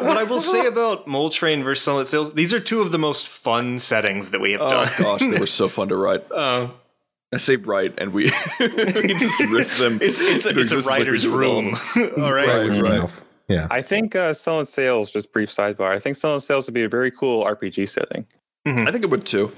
[0.00, 2.98] what I will say about Mole Train versus Sunlit Sails, these are two of the
[2.98, 4.88] most fun settings that we have oh done.
[5.00, 6.30] gosh, they were so fun to write.
[6.30, 6.68] Uh,
[7.34, 8.30] I say write, and we,
[8.60, 9.98] we just riff them.
[10.00, 12.22] it's it's a, it's a existence like writer's do with all of room.
[12.24, 12.46] All right.
[12.46, 12.64] Right.
[12.64, 13.00] with right.
[13.00, 13.24] mouth.
[13.48, 13.66] Yeah.
[13.72, 16.88] I think uh, Sullen Sales, just brief sidebar, I think Sullen Sales would be a
[16.88, 18.26] very cool RPG setting
[18.64, 19.50] I think it would too.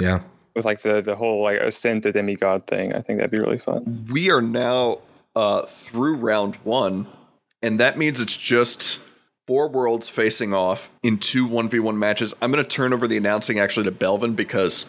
[0.00, 0.20] Yeah.
[0.54, 2.94] With like the, the whole like ascent to demigod thing.
[2.94, 4.06] I think that'd be really fun.
[4.10, 4.98] We are now
[5.34, 7.06] uh, through round one,
[7.62, 9.00] and that means it's just
[9.46, 12.34] four worlds facing off in two 1v1 matches.
[12.40, 14.86] I'm going to turn over the announcing actually to Belvin because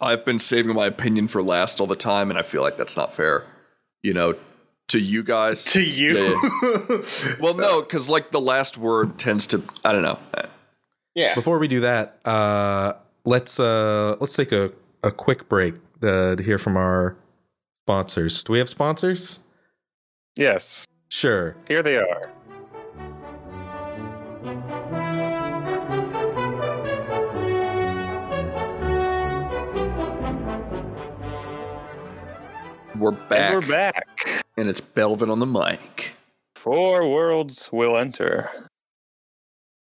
[0.00, 2.96] I've been saving my opinion for last all the time, and I feel like that's
[2.96, 3.44] not fair,
[4.02, 4.34] you know,
[4.88, 5.64] to you guys.
[5.64, 6.36] To you.
[7.40, 10.18] well, no, because like the last word tends to, I don't know.
[11.14, 11.34] yeah.
[11.34, 12.94] Before we do that, uh,
[13.24, 17.16] let's uh, let's take a, a quick break uh, to hear from our
[17.84, 18.42] sponsors.
[18.42, 19.40] Do we have sponsors?
[20.36, 21.56] Yes, Sure.
[21.68, 22.22] here they are.
[32.96, 34.44] We're back, And we're back.
[34.56, 36.12] and it's Belvin on the mic.
[36.54, 38.48] Four worlds will enter.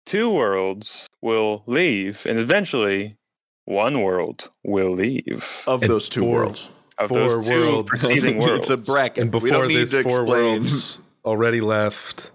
[0.05, 3.15] Two worlds will leave, and eventually,
[3.65, 5.63] one world will leave.
[5.67, 6.71] Of And those two four- worlds.
[6.97, 7.89] Of four those two worlds.
[7.89, 8.69] preceding worlds.
[8.69, 9.21] it's a bracket.
[9.23, 10.25] And before don't this, four explain.
[10.27, 12.31] worlds already left.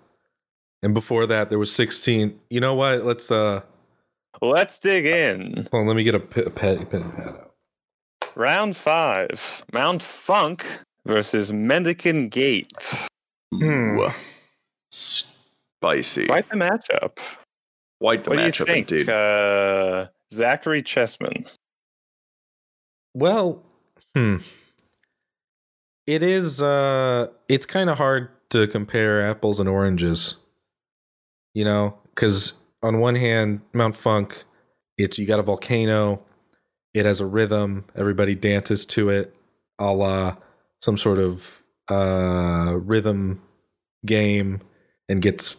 [0.83, 2.39] And before that, there was 16.
[2.51, 3.05] You know what?
[3.05, 3.63] Let's uh,
[4.43, 5.67] Let's dig in.
[5.71, 7.55] hold on, let me get a p- a pen, pen and pad out.
[8.35, 10.65] Round five Mount Funk
[11.07, 13.09] versus Mendicant Gate.
[13.55, 14.09] Ooh.
[14.93, 16.27] Spicy.
[16.27, 17.19] Quite the matchup.
[18.01, 19.09] Quite the what matchup do you think, indeed.
[19.09, 21.47] uh, Zachary Chessman?
[23.15, 23.63] Well,
[24.15, 24.39] hmm.
[26.07, 30.37] It is uh it's kind of hard to compare apples and oranges.
[31.55, 34.45] You know, cuz on one hand, Mount Funk,
[34.97, 36.25] it's you got a volcano,
[36.95, 39.35] it has a rhythm, everybody dances to it,
[39.79, 40.37] a la
[40.81, 43.43] some sort of uh rhythm
[44.07, 44.61] game
[45.09, 45.57] and gets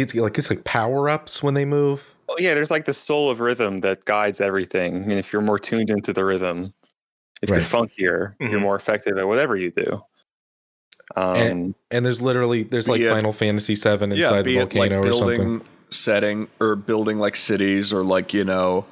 [0.00, 2.14] it's like it's like power-ups when they move.
[2.28, 5.02] Oh yeah, there's like the soul of rhythm that guides everything.
[5.02, 6.72] And if you're more tuned into the rhythm,
[7.42, 7.56] if Right.
[7.60, 8.62] you're funkier, you're Mhm.
[8.62, 10.02] more effective at whatever you do.
[11.16, 13.10] Um, And- And there's literally there's like Yeah.
[13.14, 15.60] Final Fantasy 7 yeah, inside be the it like volcano or something.
[15.90, 18.86] setting or building like cities or like, you know,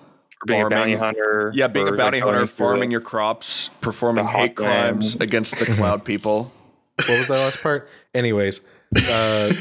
[0.46, 1.50] being a bounty hunter.
[1.54, 6.04] yeah, being a bounty going hunter, farming your crops, performing hate crimes against the cloud
[6.04, 6.52] people.
[6.96, 7.88] what was that last part?
[8.14, 8.60] Anyways,
[8.96, 9.48] uh,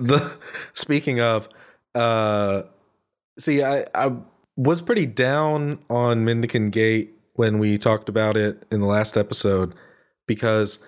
[0.00, 0.36] the
[0.72, 1.48] speaking of,
[1.94, 2.62] uh,
[3.38, 4.12] see, I I
[4.56, 9.74] was pretty down on Mendicant Gate when we talked about it in the last episode
[10.26, 10.78] because,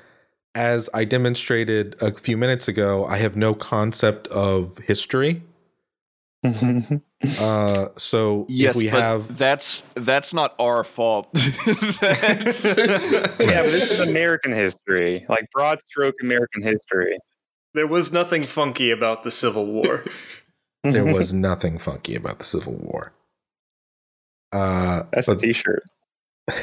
[0.54, 5.42] as I demonstrated a few minutes ago, I have no concept of history.
[7.38, 11.28] Uh, so Yes, if we but have that's that's not our fault.
[11.34, 17.18] That's- yeah, but this is American history, like broad stroke American history.
[17.74, 20.04] There was nothing funky about the Civil War.
[20.84, 23.12] there was nothing funky about the Civil War.
[24.52, 25.84] Uh, That's a but T-shirt.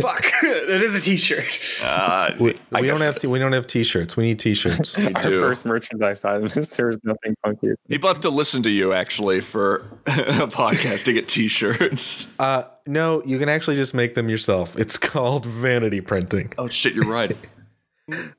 [0.00, 0.24] Fuck.
[0.42, 1.60] that is a t-shirt.
[1.82, 3.32] Uh, we, we don't have to, is.
[3.32, 4.16] we don't have t-shirts.
[4.16, 4.96] We need t-shirts.
[4.96, 5.40] We Our do.
[5.40, 7.74] first merchandise item is there's nothing funky.
[7.88, 12.28] People have to listen to you actually for a podcast to get T-shirts.
[12.38, 14.78] Uh, no, you can actually just make them yourself.
[14.78, 16.52] It's called vanity printing.
[16.56, 17.36] Oh shit, you're right.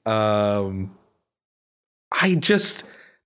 [0.06, 0.96] Um,
[2.12, 2.84] I just,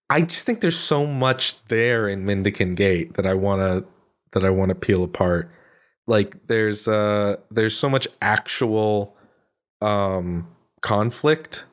[0.09, 3.85] I just think there's so much there in Mendicant Gate that I want to,
[4.31, 5.51] that I want to peel apart.
[6.07, 9.15] Like there's, uh, there's so much actual,
[9.81, 10.47] um,
[10.81, 11.65] conflict,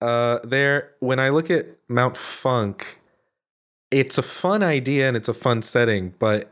[0.00, 0.92] uh, there.
[1.00, 3.00] When I look at Mount Funk,
[3.90, 6.50] it's a fun idea and it's a fun setting, but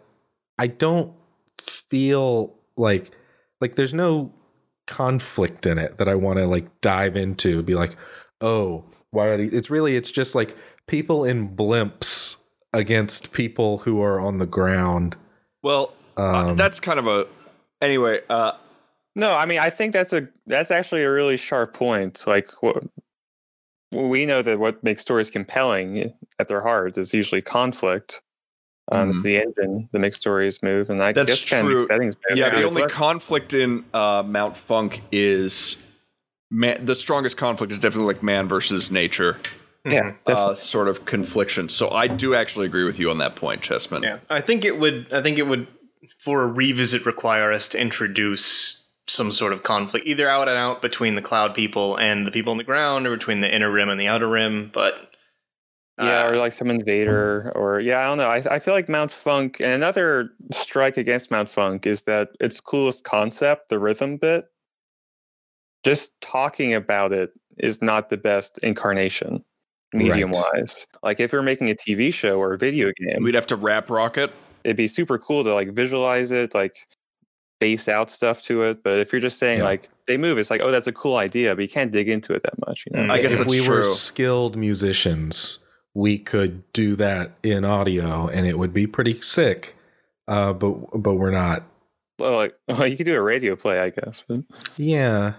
[0.58, 1.12] I don't
[1.60, 3.10] feel like
[3.60, 4.32] like there's no
[4.86, 7.96] conflict in it that I want to like dive into be like,
[8.40, 10.56] "Oh, why are these?" It's really it's just like
[10.88, 12.36] people in blimps
[12.74, 15.16] against people who are on the ground.
[15.62, 17.26] Well, uh, Um, that's kind of a.
[17.80, 18.52] Anyway, uh,
[19.14, 22.24] No, I mean I think that's a that's actually a really sharp point.
[22.26, 22.82] Like what
[23.94, 28.22] we know that what makes stories compelling at their heart is usually conflict.
[28.90, 29.22] Um, It's Mhm.
[29.22, 32.16] the engine that makes stories move, and I That's guess kind of settings.
[32.34, 35.76] Yeah, the only that- conflict in uh, Mount Funk is
[36.52, 39.38] man, the strongest conflict is definitely like man versus nature
[39.84, 40.52] yeah, definitely.
[40.52, 41.68] uh, sort of confliction.
[41.68, 44.02] So I do actually agree with you on that point, Chessman.
[44.02, 45.12] Yeah, I think it would.
[45.12, 45.66] I think it would,
[46.18, 50.80] for a revisit, require us to introduce some sort of conflict, either out and out
[50.82, 53.88] between the cloud people and the people on the ground, or between the inner rim
[53.88, 54.70] and the outer rim.
[54.72, 54.94] But
[55.98, 58.28] Yeah, uh, or like some invader, or yeah, I don't know.
[58.28, 62.60] I, I feel like Mount Funk, and another strike against Mount Funk is that its
[62.60, 64.51] coolest concept, the rhythm bit,
[65.84, 69.44] just talking about it is not the best incarnation,
[69.92, 70.86] medium wise.
[71.02, 73.90] Like if you're making a TV show or a video game, We'd have to rap
[73.90, 74.32] rocket.
[74.64, 76.74] it'd be super cool to like visualize it, like
[77.60, 78.82] base out stuff to it.
[78.82, 79.64] But if you're just saying Yeah.
[79.66, 82.32] like they move, it's like, oh, that's a cool idea, but you can't dig into
[82.32, 82.84] it that much.
[82.86, 83.08] You know?
[83.08, 83.12] Mm.
[83.12, 85.58] I guess if that's we were skilled musicians,
[85.94, 89.76] we could do that in audio, and it would be pretty sick.
[90.26, 91.64] Uh, but but we're not.
[92.18, 94.24] Well, like, well, you could do a radio play, I guess.
[94.26, 94.40] But
[94.76, 95.34] Yeah,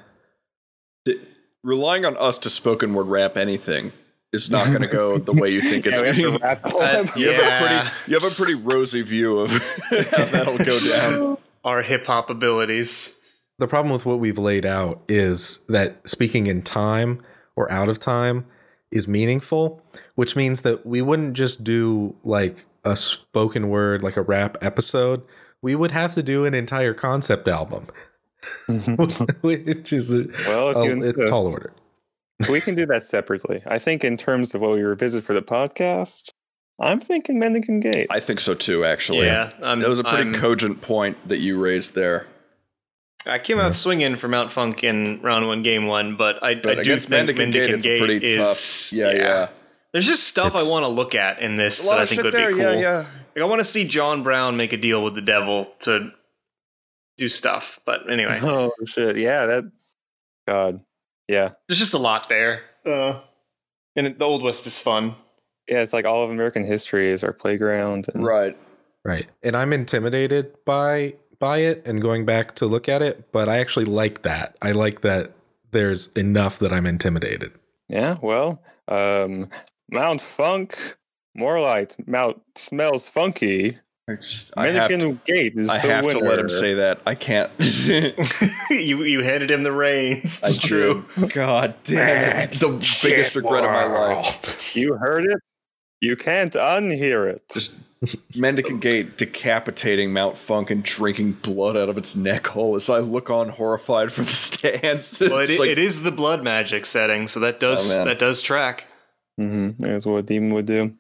[1.63, 3.94] Relying on us to spoken word rap anything
[4.34, 6.42] is not going to go the way you think it's Yeah, we to going.
[6.42, 7.20] wrap Uh, episode.
[7.20, 7.60] You have a Yeah.
[7.89, 9.52] pretty you have a pretty rosy view of
[9.89, 11.38] how that'll go down.
[11.63, 13.22] our hip hop abilities.
[13.60, 17.22] the problem with what we've laid out is that speaking in time
[17.56, 18.46] or out of time
[18.92, 19.82] is meaningful,
[20.16, 25.22] which means that we wouldn't just do like a spoken word, like a rap episode.
[25.62, 27.88] We would have to do an entire concept album,
[28.67, 29.10] which
[29.60, 29.95] mm-hmm.
[29.95, 31.27] is a, Well, if a- you a insist.
[31.27, 31.73] tall order.
[32.49, 33.62] we can do that separately.
[33.65, 36.29] I think in terms of what we revisit for the podcast,
[36.79, 38.08] I'm thinking Mendicant Gate.
[38.10, 38.84] I think so too.
[38.84, 42.27] Actually, Yeah, I'm, that was a pretty I'm- cogent point that you raised there.
[43.25, 46.79] I came out swinging for Mount Funk in round one, game one, but I, But
[46.79, 48.47] I do think Mendicant Mendicant Gate, Gate, pretty is
[48.89, 48.97] tough.
[48.97, 49.49] Yeah, yeah.
[49.93, 52.49] There's just stuff I want to look at in this that I think would there.
[52.49, 52.73] be cool.
[52.73, 53.06] Yeah, yeah.
[53.36, 56.12] Like I want to see John Brown make a deal with the devil to
[57.17, 57.80] do stuff.
[57.86, 59.17] But anyway, Oh shit!
[59.17, 59.71] Yeah, that.
[60.47, 60.82] God.
[61.30, 62.62] Yeah, there's just a lot there.
[62.86, 63.19] Uh,
[63.95, 65.13] and it- the Old West is fun.
[65.69, 65.82] yeah.
[65.82, 68.08] It's like all of American history is our playground.
[68.13, 68.58] And Right.
[69.06, 69.28] Right.
[69.41, 73.58] And I'm intimidated by by it and going back to look at it, but I
[73.60, 74.58] actually like that.
[74.62, 75.32] I like that
[75.71, 77.52] there's enough that I'm intimidated.
[77.89, 78.15] Yeah.
[78.21, 79.49] Well, um,
[79.91, 80.95] Mount Funk,
[81.36, 83.78] more like Mount smells funky.
[84.10, 86.20] I, just, I have to, Mendicant Gate is I the have winner.
[86.20, 87.00] to let him say that.
[87.06, 87.50] I can't.
[88.70, 90.42] you you handed him the reins.
[90.44, 91.06] I It's true.
[91.16, 91.28] do.
[91.28, 92.60] God damn it.
[92.60, 92.70] The
[93.02, 94.76] biggest regret of my life.
[94.76, 95.38] You heard it.
[96.02, 97.44] You can't unhear it.
[97.54, 97.76] Just
[98.36, 103.00] Mendicant Gate decapitating Mount Funk and drinking blood out of its neck hole as I
[103.00, 105.18] look on horrified from the stands.
[105.22, 108.20] Well, it, It's like- it is the blood magic setting, so that does Oh, that
[108.20, 108.84] does track.
[109.39, 109.78] Mm-hmm.
[109.80, 110.94] That's what a demon would do.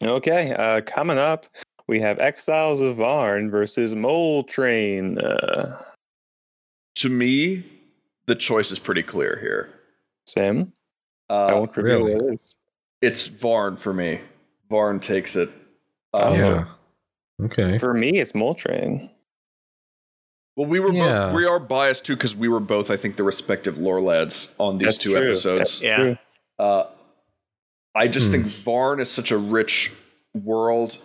[0.00, 1.46] Okay, uh, coming up,
[1.88, 5.18] we have Exiles of Varn versus Mole Train.
[5.18, 5.80] Uh,
[6.96, 7.64] to me,
[8.26, 9.70] the choice is pretty clear here.
[10.26, 10.72] Sam,
[11.30, 12.12] I Uh, won't reveal really?
[12.12, 12.54] it is.
[13.00, 14.20] it's Varn for me.
[14.68, 15.48] Varn takes it.
[16.12, 16.32] Oh.
[16.34, 16.64] Um, yeah.
[17.44, 17.78] Okay.
[17.78, 19.10] For me, it's Mole Train.
[20.56, 21.26] Well, we were Yeah.
[21.28, 24.52] both we are biased too because we were both, I think, the respective lore lads
[24.58, 25.22] on these That's two true.
[25.22, 25.58] episodes.
[25.58, 25.96] That's Yeah.
[25.96, 26.18] true.
[26.58, 26.84] Uh,
[27.94, 28.32] I just Hmm.
[28.32, 29.92] think Varn is such a rich
[30.34, 30.98] world.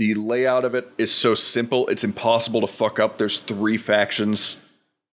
[0.00, 3.18] The layout of it is so simple; it's impossible to fuck up.
[3.18, 4.56] There's three factions.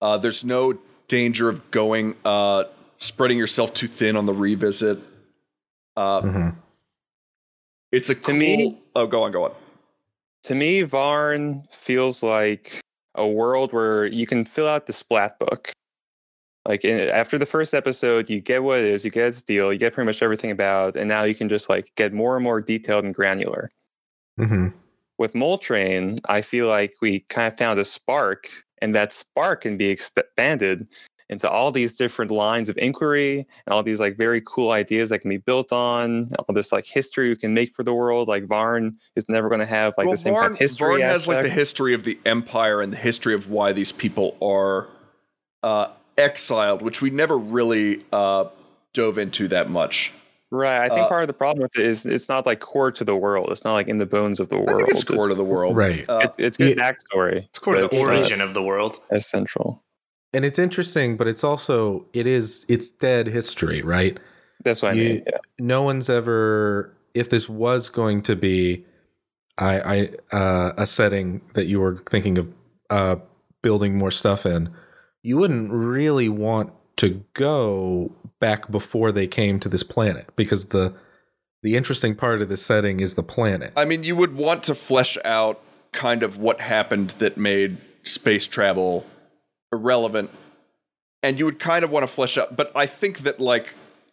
[0.00, 2.64] Uh, there's no danger of going uh,
[2.96, 4.98] spreading yourself too thin on the revisit.
[5.98, 6.56] Uh, Mhm.
[7.92, 8.34] It's a cool.
[8.34, 9.52] me- oh, go on, go on.
[10.44, 12.80] To me, Varn feels like
[13.14, 15.72] a world where you can fill out the splat book.
[16.66, 19.74] Like in, after the first episode, you get what it is, you get its deal,
[19.74, 22.34] you get pretty much everything about, it, and now you can just like get more
[22.36, 23.70] and more detailed and granular.
[24.40, 24.72] Mhm.
[25.18, 28.48] with Mole Train, I feel like we kind of found a spark,
[28.80, 30.88] and that spark can be expanded
[31.30, 35.20] into all these different lines of inquiry and all these like very cool ideas that
[35.20, 38.26] can be built on all this like history we can make for the world.
[38.26, 40.88] Like Varn is never going to have like well, the same kind of history.
[40.88, 44.36] Varn has like the history of the empire and the history of why these people
[44.42, 44.88] are
[45.62, 48.46] uh, exiled, which we never really uh,
[48.92, 50.12] dove into that much.
[50.50, 50.80] Right.
[50.82, 53.04] I think uh, part of the problem with it is it's not like core to
[53.04, 53.48] the world.
[53.50, 54.86] It's not like in the bones of the I world.
[54.86, 56.08] think it's core to the world, Right.
[56.08, 56.92] Uh, It's, it's good Yeah.
[56.92, 57.44] backstory.
[57.48, 59.00] It's core to the it's not origin of the world.
[59.10, 59.82] as central.
[60.32, 64.18] And it's interesting, but it's also it is it's dead history, right?
[64.64, 65.22] That's what I mean.
[65.26, 65.38] Yeah.
[65.58, 68.84] no one's ever if this was going to be
[69.58, 72.48] i i uh a setting that you were thinking of
[72.90, 73.16] uh
[73.62, 74.70] building more stuff in
[75.22, 80.94] you wouldn't really want to go back before they came to this planet because the
[81.62, 83.72] the interesting part of the setting is the planet.
[83.76, 85.60] I mean, you would want to flesh out
[85.92, 89.04] kind of what happened that made space travel
[89.72, 90.30] irrelevant.
[91.22, 93.68] And you would kind of want to flesh out, but I think that, like,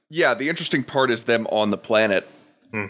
[0.10, 2.28] yeah, the interesting part is them on the planet.
[2.72, 2.88] Hmm.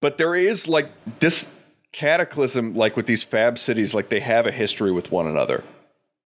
[0.00, 0.88] But there is, like,
[1.20, 1.46] this
[1.92, 5.62] cataclysm, like with these fab cities, like, they have a history with one another,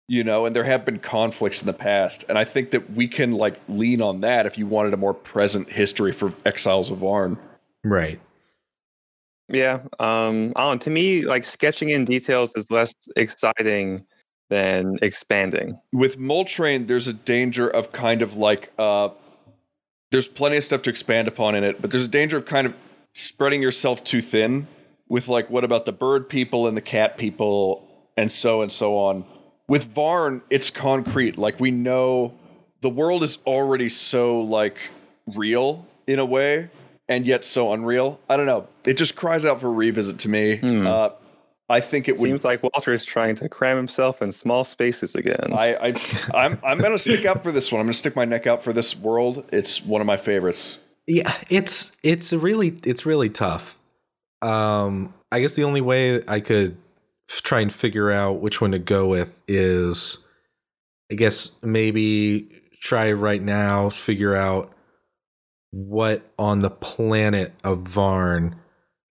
[0.09, 2.25] you know, and there have been conflicts in the past.
[2.29, 5.15] And I think that we can, like, lean on that if you wanted a more
[5.15, 7.39] present history for Exiles of Varn.
[7.85, 8.21] Right.
[9.49, 9.81] Yeah.
[10.01, 14.05] Um, I don't to me, like sketching in details is less exciting
[14.49, 15.81] than expanding.
[15.93, 19.11] with Mole Train, there's a danger of kind of like uh,
[20.13, 22.67] there's plenty of stuff to expand upon in it, but there's a danger of kind
[22.67, 22.75] of
[23.15, 24.67] spreading yourself too thin
[25.09, 28.97] with like what about the bird people and the cat people and so and so
[28.97, 29.25] on.
[29.69, 31.37] With Varn, it's concrete.
[31.37, 32.35] Like we know
[32.81, 34.79] the world is already so like
[35.35, 36.71] real in a way
[37.09, 38.21] and yet so unreal.
[38.29, 38.69] I don't know.
[38.85, 40.57] It just cries out for a revisit to me.
[40.59, 40.87] Hmm.
[40.87, 41.11] Uh,
[41.69, 45.17] I think it would Seems like Walter is trying to cram himself in small spaces
[45.17, 45.53] again.
[45.53, 45.95] I, I
[46.33, 47.81] I'm I'm gonna stick out for this one.
[47.81, 49.45] I'm gonna stick my neck out for this world.
[49.53, 50.79] It's one of my favorites.
[51.09, 53.81] Yeah, it's it's really it's really tough.
[54.43, 56.77] Um, I guess the only way I could f-
[57.29, 60.24] try and figure out which one to go with is,
[61.11, 62.49] I guess maybe
[62.81, 64.72] try right now figure out
[65.70, 68.57] what on the planet of Varn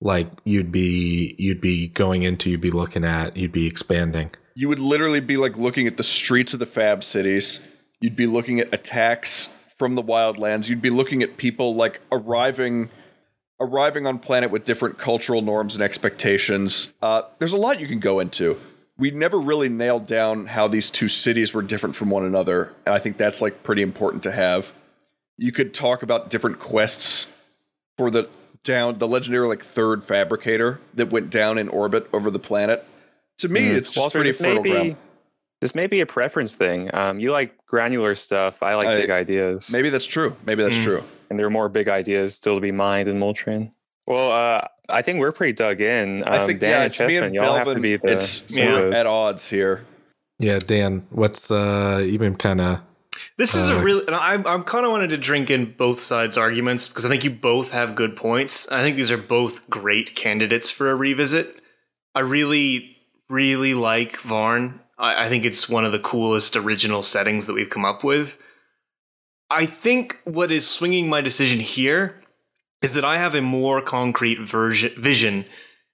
[0.02, 4.70] like you'd be you'd be going into you'd be looking at you'd be expanding You
[4.70, 7.60] would literally be like looking at the streets of the Fab cities.
[8.00, 10.70] You'd be looking at attacks from the wildlands.
[10.70, 12.90] You'd be looking at people like arriving
[13.60, 16.94] arriving on planet with different cultural norms and expectations.
[17.02, 18.60] Uh, there's a lot you can go into.
[18.98, 22.96] We never really nailed down how these two cities were different from one another, and
[22.96, 24.74] I think that's like pretty important to have.
[25.38, 27.28] You could talk about different quests
[27.98, 28.30] for the
[28.64, 32.86] down the legendary like third fabricator that went down in orbit over the planet.
[33.40, 33.76] To me, Mm.
[33.76, 34.96] it's just Walter, pretty this may fertile be ground.
[35.62, 36.90] this may be a preference thing.
[36.96, 38.64] Um, you like granular stuff.
[38.64, 39.72] I like I- big ideas.
[39.74, 40.36] Maybe that's true.
[40.46, 40.84] Maybe that's Mm.
[40.84, 41.04] true.
[41.30, 43.72] And there are more big ideas still to be mined in Mole Train.
[44.08, 46.24] Well, uh, I think we're pretty dug in.
[46.24, 48.92] Um, I think Dan yeah, and it's Chessman, y'all have to be the it's Yeah.
[48.94, 49.84] at odds here.
[50.38, 52.80] yeah dan what's uh you've been kind of
[53.38, 56.02] This is a Uh, really, and I'm, I'm kind of wanted to drink in both
[56.02, 58.68] sides' arguments because I think you both have good points.
[58.70, 61.62] I think these are both great candidates for a revisit.
[62.14, 62.98] I really,
[63.30, 64.82] really like Varn.
[65.00, 68.38] I, I think it's one of the coolest original settings that we've come up with.
[69.50, 72.22] I think what is swinging my decision here
[72.82, 75.46] is that I have a more concrete version, vision,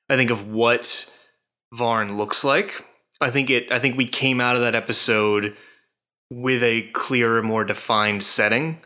[0.10, 1.14] I think, of what
[1.74, 2.86] Varn looks like.
[3.20, 3.72] I think it.
[3.72, 5.56] I think we came out of that episode
[6.30, 8.80] with a clearer, more defined setting.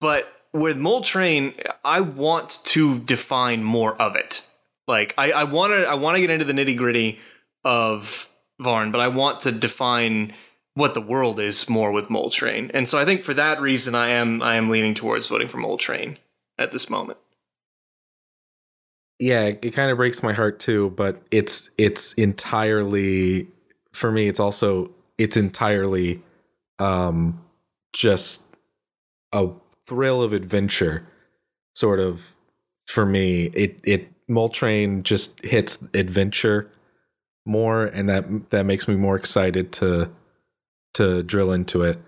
[0.00, 4.42] But with Mole Train, I want to define more of it.
[4.86, 7.18] Like I, I want to, I want to get into the nitty gritty
[7.64, 8.28] of
[8.60, 10.34] Varn, but I want to define
[10.76, 12.70] what the world is more with Mole Train.
[12.72, 15.56] And so I think for that reason, I am, I am leaning towards voting for
[15.58, 16.18] Mole Train
[16.58, 17.18] at this moment.
[19.18, 23.46] yeah it kind of breaks my heart too but it's it's entirely
[23.92, 26.22] for me it's also it's entirely
[26.78, 27.42] um
[27.94, 28.42] just
[29.32, 29.48] a
[29.86, 31.06] thrill of adventure
[31.74, 32.34] sort of
[32.86, 36.70] for me it it Mole Train just hits adventure
[37.46, 40.10] more and that that makes me more excited to
[40.96, 41.98] to drill into it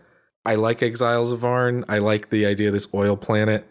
[0.44, 1.84] i like exiles of Varn.
[1.88, 3.66] i like the idea of this oil planet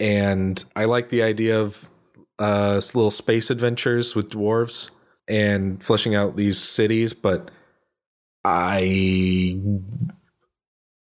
[0.00, 1.90] and i like the idea of
[2.38, 4.90] uh little space adventures with dwarves
[5.28, 7.50] and fleshing out these cities but
[8.44, 9.58] i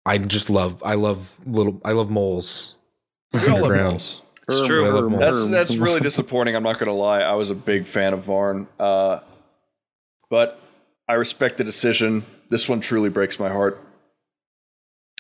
[0.06, 2.78] i just love i love little i love moles
[3.34, 4.22] We all love moles.
[4.48, 4.86] It's true.
[4.88, 5.20] I love.
[5.20, 6.56] That's that's really disappointing.
[6.56, 7.22] I'm not gonna lie.
[7.22, 9.20] I was a big fan of Varn, uh,
[10.30, 10.60] but
[11.08, 12.26] I respect the decision.
[12.50, 13.84] This one truly breaks my heart.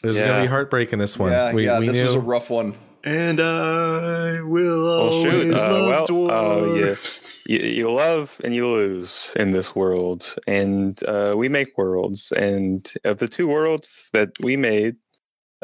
[0.01, 1.79] There's gonna be heartbreak in this one yeah, we, yeah.
[1.79, 2.75] we this knew was a rough one.
[3.03, 6.95] And I will Well, shoot, always uh, love well, uh, yeah.
[7.45, 12.91] you, you love and you lose in this world and uh, we make worlds and
[13.05, 14.97] of the two worlds that we made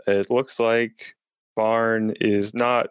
[0.08, 1.16] it looks like
[1.58, 2.88] Varn is not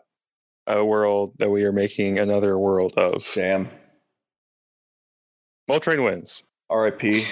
[0.66, 3.68] a world that we are making another world of Damn.
[5.68, 7.24] Mole Train wins R.I.P.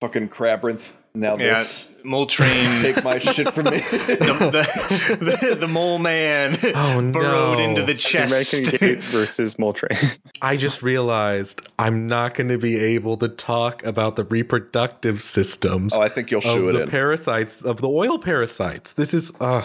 [0.00, 0.94] Fucking Crabbrinth.
[1.12, 2.80] Now Yeah, this Mole Train.
[2.82, 3.78] take my shit from me.
[3.80, 7.64] the, the, the mole man Oh, burrowed no.
[7.64, 8.32] into the chest.
[8.54, 9.98] American Gate versus Mole Train.
[10.42, 15.92] I just realized I'm not going to be able to talk about the reproductive systems
[15.94, 16.88] oh, I think you'll shoe of it the in.
[16.88, 18.94] parasites of the oil parasites.
[18.94, 19.64] This is uh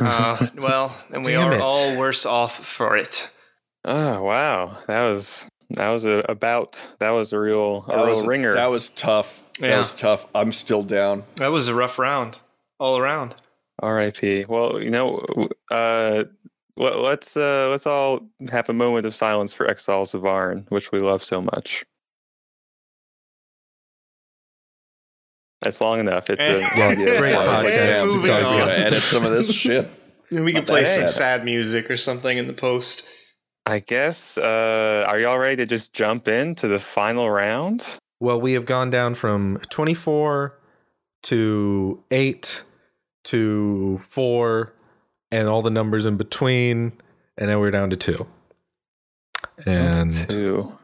[0.00, 1.60] Uh, well, and we are it.
[1.60, 3.28] all worse off for it.
[3.84, 8.16] oh wow, that was that was a about that was a real a that real
[8.18, 8.54] was, ringer.
[8.54, 9.41] That was tough.
[9.60, 10.26] That was tough.
[10.34, 11.24] I'm still down.
[11.36, 12.38] That was a rough round,
[12.80, 13.34] all around.
[13.80, 14.46] R.I.P.
[14.48, 15.24] Well, you know,
[15.70, 16.24] uh,
[16.76, 20.90] let- let's uh, let's all have a moment of silence for Exiles of Arn, which
[20.92, 21.84] we love so much.
[25.60, 26.28] That's long enough.
[26.28, 27.76] It's a Yeah, Yeah, great I was like, podcast.
[27.76, 28.68] damn, Moving gotta on.
[28.70, 29.88] edit some of this shit.
[30.30, 31.10] We can play some bad.
[31.10, 33.06] sad music or something in the post.
[33.66, 34.36] I guess.
[34.38, 37.98] Uh, are y'all ready to just jump into the final round?
[38.22, 40.56] Well we have gone down from 24
[41.24, 42.62] to 8
[43.24, 44.72] to 4
[45.32, 46.92] and all the numbers in between
[47.36, 48.24] and now we're down to 2.
[49.66, 50.78] And two.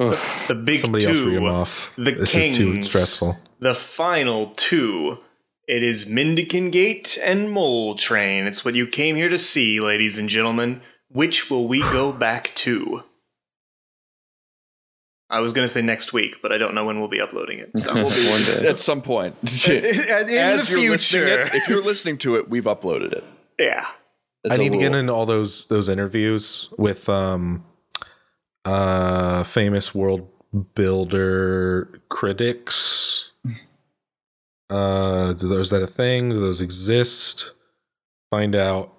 [0.00, 0.46] Oof.
[0.48, 1.92] The big somebody two, off.
[1.96, 2.88] the this is too kings.
[2.88, 3.36] stressful.
[3.58, 5.18] the final two.
[5.68, 8.46] It is Mendicant Gate and Mole Train.
[8.46, 10.80] It's what you came here to see, ladies and gentlemen.
[11.10, 13.04] Which will we go back to?
[15.30, 17.60] I was going to say next week, but I don't know when we'll be uploading
[17.60, 17.76] it.
[17.78, 18.68] So One day.
[18.68, 19.36] At some point.
[19.68, 20.26] in As
[20.66, 21.24] the you're future.
[21.46, 23.24] it, if you're listening to it, we've uploaded it.
[23.58, 23.86] yeah.
[24.42, 27.62] It's I a need to get little- into all those those interviews with um
[28.64, 30.26] uh famous world
[30.74, 33.32] builder critics.
[34.70, 36.30] Uh do those is that a thing?
[36.30, 37.52] Do those exist?
[38.30, 38.92] Find out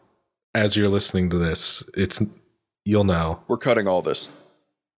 [0.53, 1.83] as you're listening to this.
[1.95, 2.21] It's
[2.85, 3.41] you'll know.
[3.47, 4.27] We're cutting all this.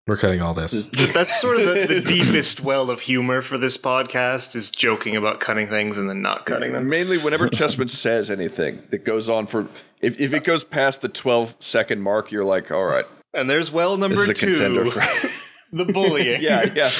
[0.06, 0.92] We're cutting all this.
[1.14, 5.40] That's sort of the, the deepest well of humor for this podcast is joking about
[5.40, 6.90] cutting things and then not cutting them.
[6.90, 9.70] Mainly, whenever Chessman says anything that goes on for,
[10.02, 13.72] if, if it goes past the 12 second mark, you're like, all right, And there's
[13.72, 15.30] well this number is a contender two, for.
[15.72, 16.42] the bullying.
[16.42, 16.92] yeah, yeah.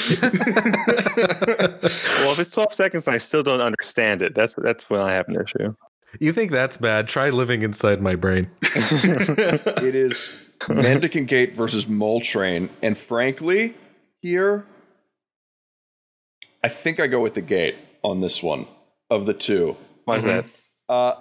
[2.24, 5.12] Well, if it's 12 seconds and I still don't understand it, that's that's when I
[5.12, 5.76] have an issue.
[6.22, 7.08] You think that's bad?
[7.10, 8.50] Try living inside my brain.
[8.62, 12.70] It is Mendicant Gate versus Mole Train.
[12.82, 13.74] And frankly,
[14.22, 14.66] here,
[16.64, 18.68] I think I go with the gate on this one
[19.10, 19.76] of the two.
[20.06, 20.46] Why is that?
[20.90, 21.16] Uh,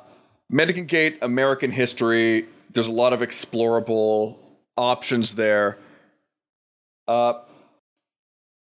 [0.51, 2.47] Mendicant Gate, American history.
[2.73, 4.37] There's a lot of explorable
[4.77, 5.79] options there.
[7.09, 7.41] Uh,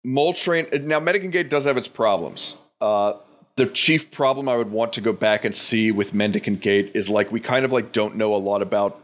[0.04, 0.66] Mole Train.
[0.82, 2.56] Now, Mendicant Gate does have its problems.
[2.80, 3.14] Uh,
[3.56, 7.10] the chief problem I would want to go back and see with Mendicant Gate is
[7.10, 8.98] like we kind of like don't know a lot about.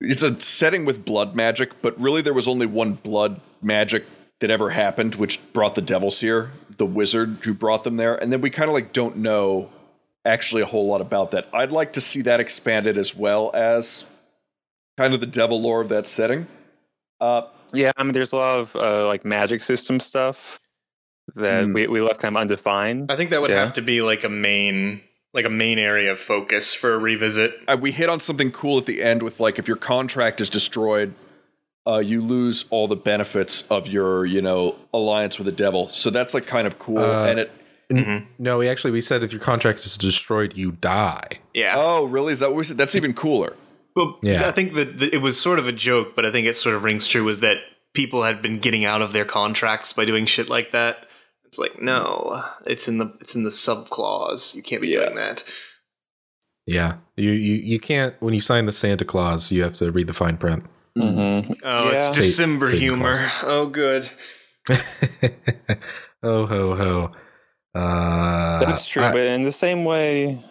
[0.00, 4.04] It's a setting with blood magic, but really there was only one blood magic
[4.40, 6.52] that ever happened, which brought the devils here.
[6.76, 9.70] The wizard who brought them there, and then we kind of like don't know
[10.24, 11.48] actually a whole lot about that.
[11.52, 14.04] I'd like to see that expanded as well as
[14.96, 16.46] kind of the devil lore of that setting.
[17.20, 17.42] Uh,
[17.72, 20.60] Yeah, I mean, there's a lot of uh, like magic system stuff
[21.34, 21.72] that Hmm.
[21.72, 23.10] we, we left kind of undefined.
[23.10, 23.64] I think that would Yeah.
[23.64, 25.00] have to be like a main
[25.38, 27.58] like a main area of focus for a revisit.
[27.68, 30.50] uh, we hit on something cool at the end with like if your contract is
[30.50, 31.14] destroyed,
[31.86, 35.88] uh, you lose all the benefits of your you know alliance with the devil.
[35.88, 36.98] So that's like kind of cool.
[36.98, 37.50] Uh, and it
[37.90, 41.40] N- No, we actually we said if your contract is destroyed, you die.
[41.54, 41.74] Yeah.
[41.76, 42.76] oh really is that what we said?
[42.76, 43.54] That's even cooler.
[43.96, 44.46] Well, Yeah.
[44.46, 46.74] I think that that it was sort of a joke, but I think it sort
[46.74, 47.58] of rings true was that
[47.94, 51.07] people had been getting out of their contracts by doing shit like that.
[51.48, 54.54] It's like, no, it's in the it's in the sub clause.
[54.54, 55.00] You can't be Yeah.
[55.06, 55.42] doing that.
[56.66, 60.06] Yeah, you you you can't when you sign the Santa Claus, you have to read
[60.06, 60.64] the fine print.
[60.98, 61.52] Mm-hmm.
[61.64, 62.08] Oh, Yeah.
[62.08, 63.14] it's December Satan humor.
[63.14, 63.30] Claus.
[63.44, 64.10] Oh, good.
[66.22, 67.10] oh ho ho.
[67.74, 70.42] Uh, That's true, I- but in the same way,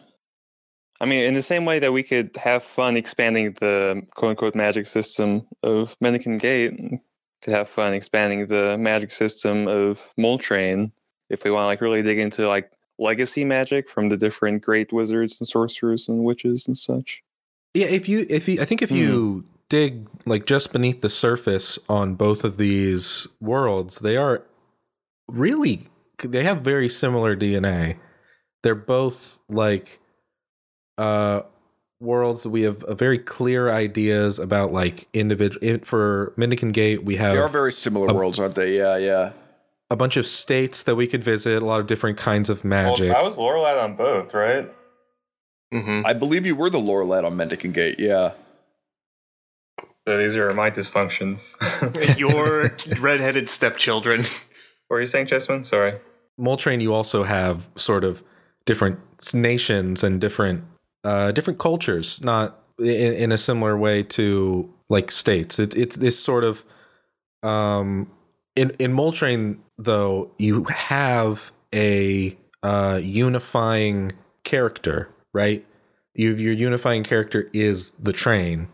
[1.00, 4.56] I mean, in the same way that we could have fun expanding the quote unquote
[4.56, 6.74] magic system of Mendicant Gate,
[7.42, 10.92] could have fun expanding the magic system of Mole Train
[11.30, 14.92] if we want to like really dig into like legacy magic from the different great
[14.92, 17.24] wizards and sorcerers and witches and such.
[17.74, 21.78] yeah, if you if you I think if you dig like just beneath the surface
[21.90, 24.44] on both of these worlds, they are
[25.28, 25.88] really
[26.24, 27.98] they have very similar DNA.
[28.64, 30.00] They're both like
[30.98, 31.42] uh
[32.00, 37.34] worlds we have a very clear ideas about like individual for Mendicant Gate we have
[37.34, 38.78] They are very similar a- worlds, aren't they?
[38.78, 39.32] Yeah, yeah.
[39.90, 43.10] a bunch of states that we could visit, a lot of different kinds of magic.
[43.10, 44.72] Well, I was Lorelad on both, right?
[45.74, 46.06] mm-hmm.
[46.06, 48.00] I believe you were the lore lad on Mendicant Gate.
[48.00, 48.34] Yeah.
[50.08, 51.56] So these are my dysfunctions.
[52.18, 52.72] Your
[53.02, 54.22] redheaded stepchildren.
[54.22, 54.30] what
[54.96, 55.66] were you saying, Chessman?
[55.66, 56.00] Sorry.
[56.38, 58.24] Mole Train, you also have sort of
[58.66, 59.00] different
[59.34, 60.64] nations and different
[61.08, 65.58] uh, different cultures, not in, in a similar way to like states.
[65.58, 66.66] It's it's this sort of
[67.44, 68.12] um,
[68.58, 74.12] in in Mole Train though you have a uh, unifying
[74.44, 75.66] character, right?
[76.14, 78.68] You your unifying character is the train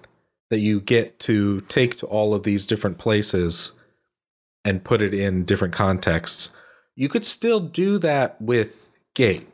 [0.49, 3.73] that you get to take to all of these different places
[4.65, 6.49] and put it in different contexts.
[6.95, 9.52] You could still do that with Gate.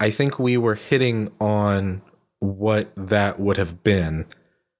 [0.00, 2.02] I think we were hitting on
[2.40, 4.26] what that would have been.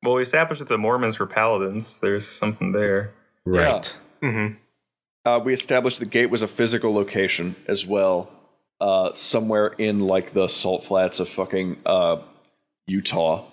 [0.03, 1.99] Well, we established that the Mormons were paladins.
[1.99, 3.13] There's something there.
[3.45, 3.97] Right.
[4.23, 4.55] Mm-hmm.
[5.25, 8.31] Uh, we established the gate was a physical location as well,
[8.81, 12.19] uh, somewhere in like the salt flats of fucking uh,
[12.87, 13.45] Utah.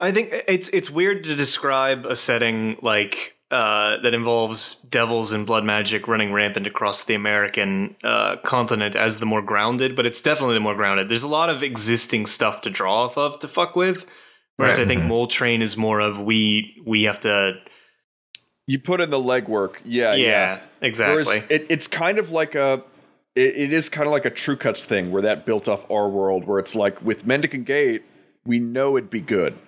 [0.00, 5.46] I think it's it's weird to describe a setting like uh, that involves devils and
[5.46, 10.22] blood magic running rampant across the American uh, continent as the more grounded, but it's
[10.22, 11.08] definitely the more grounded.
[11.08, 14.06] There's a lot of existing stuff to draw off of to fuck with,
[14.56, 14.84] whereas Right.
[14.84, 17.58] I think Mole Train is more of we we have to
[18.66, 20.60] You put in the legwork, yeah, yeah, yeah.
[20.80, 21.24] exactly.
[21.24, 22.82] Whereas it, it's kind of like a,
[23.34, 26.08] it, it is kind of like a True Cuts thing where that built off our
[26.08, 28.02] world, where it's like with Mendicant Gate,
[28.46, 29.58] we know it'd be good.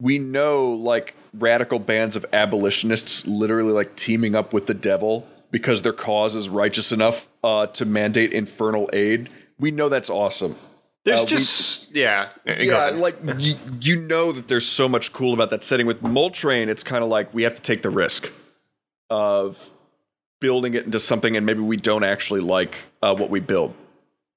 [0.00, 5.82] We know like radical bands of abolitionists literally like teaming up with the devil because
[5.82, 9.28] their cause is righteous enough uh, to mandate infernal aid.
[9.58, 10.56] We know that's awesome.
[11.04, 15.34] There's uh, we- just yeah, yeah, like you, you know that there's so much cool
[15.34, 15.86] about that setting.
[15.86, 18.32] With Mole Train, it's kind of like we have to take the risk
[19.10, 19.70] of
[20.40, 23.74] building it into something, and maybe we don't actually like uh, what we build.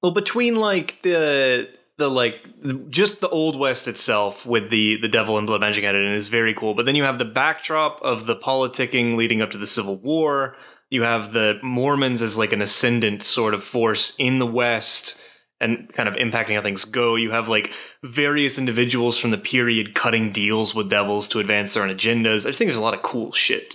[0.02, 1.68] Well, between like the
[1.98, 2.48] the like
[2.88, 6.28] just the old west itself with the the devil and blood magic added in is
[6.28, 6.74] very cool.
[6.74, 10.56] But then you have the backdrop of the politicking leading up to the Civil War.
[10.90, 15.20] You have the Mormons as like an ascendant sort of force in the West
[15.60, 17.16] and kind of impacting how things go.
[17.16, 17.72] You have like
[18.04, 22.46] various individuals from the period cutting deals with devils to advance their own agendas.
[22.46, 23.74] I just think there's a lot of cool shit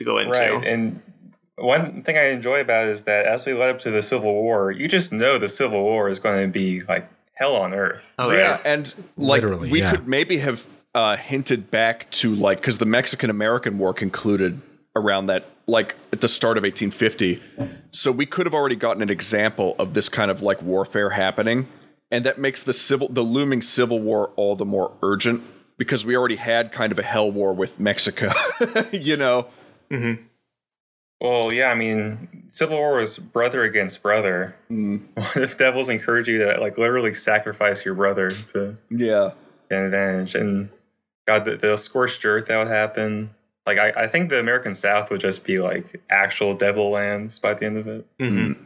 [0.00, 0.32] to go into.
[0.32, 0.64] Right.
[0.66, 1.00] And
[1.58, 4.34] one thing I enjoy about it is that as we led up to the Civil
[4.34, 7.08] War, you just know the Civil War is going to be like
[7.42, 8.14] hell on earth.
[8.18, 8.60] oh yeah.
[8.64, 9.90] and like Literally, we yeah.
[9.90, 14.60] could maybe have uh, hinted back to like because the Mexican American War concluded
[14.94, 17.40] around that like at the start of 1850
[17.92, 21.66] so we could have already gotten an example of this kind of like warfare happening
[22.10, 25.42] and that makes the civil the looming civil war all the more urgent
[25.78, 28.30] because we already had kind of a hell war with mexico
[28.92, 29.46] you know
[31.22, 34.56] Well, yeah, I mean, Civil War is brother against brother.
[34.68, 39.30] Mm, What if devils encourage you to like literally sacrifice your brother to yeah
[39.70, 40.34] an advantage?
[40.34, 40.68] And
[41.28, 43.30] God, the, the scorched earth that would happen.
[43.64, 47.54] Like, I, I think the American South would just be like actual devil lands by
[47.54, 48.04] the end of it.
[48.18, 48.56] Mhm.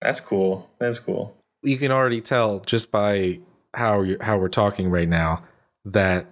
[0.00, 0.70] That's cool.
[0.78, 1.36] That's cool.
[1.64, 3.40] You can already tell just by
[3.74, 5.42] how you how we're talking right now
[5.84, 6.26] that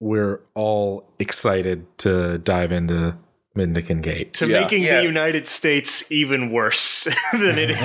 [0.00, 3.16] we're all excited to dive into
[3.54, 4.34] Mendicant Gate.
[4.34, 4.60] To Yeah.
[4.62, 4.98] making Yeah.
[4.98, 7.84] the United States even worse than it is.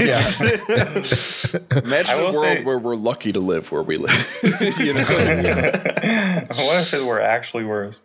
[1.53, 1.59] Yeah.
[1.83, 4.39] imagine I a will world say- where we're lucky to live where we live
[4.79, 8.01] you know what if it were actually worse?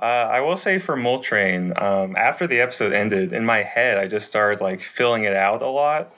[0.00, 3.98] Uh, I will say for Mole Train, um, after the episode ended, in my head,
[3.98, 6.12] I just started like filling it out a lot.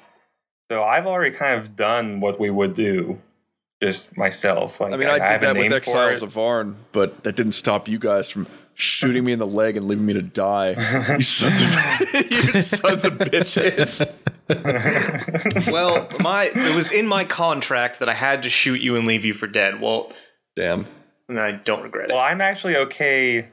[0.70, 3.20] So I've already kind of done what we would do,
[3.82, 4.80] just myself.
[4.80, 7.53] Like, I mean, I, have did a that with Exiles of Varn, but that didn't
[7.53, 10.70] stop you guys from shooting me in the leg and leaving me to die.
[11.16, 11.68] you sons of
[12.30, 14.00] you sons of bitches.
[15.72, 19.24] well, my it was in my contract that I had to shoot you and leave
[19.24, 19.80] you for dead.
[19.80, 20.12] Well,
[20.56, 20.86] Damn.
[21.28, 22.12] and I don't regret it.
[22.12, 22.22] well.
[22.22, 23.48] I'm actually okay.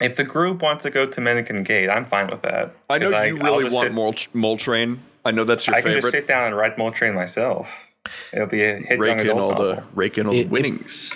[0.00, 2.72] If the group wants to go to Mendicant Gate, I'm fine with that.
[2.88, 5.00] I know 'Cause you I'll really want sit- Mol, Mole Train.
[5.24, 5.90] I know that's your favorite.
[5.90, 7.86] I can just sit down and write Mole Train myself.
[8.32, 9.84] It'll be a hit Rake in adult all the novel.
[9.94, 11.14] rake in all It- the it- winnings.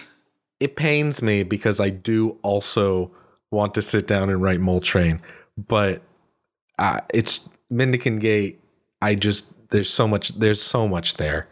[0.59, 3.11] It pains me because I do also
[3.53, 5.21] want to sit down and write Mole Train,
[5.57, 6.03] but
[6.79, 8.61] uh, it's Mendicant Gate.
[9.01, 11.49] I just there's so much there's so much there.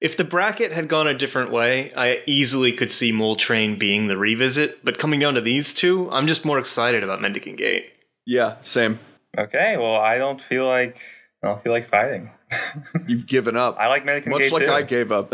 [0.00, 4.08] If the bracket had gone a different way, I easily could see Mole Train being
[4.08, 4.84] the revisit.
[4.84, 7.90] But coming down to these two, I'm just more excited about Mendicant Gate.
[8.26, 8.98] Yeah, same.
[9.38, 11.00] Okay, well, I don't feel like
[11.42, 12.30] I don't feel like fighting.
[13.06, 13.76] You've given up.
[13.78, 14.52] I like Mendicant Gate.
[14.52, 14.96] Much Gate like too.
[14.96, 15.32] I gave up.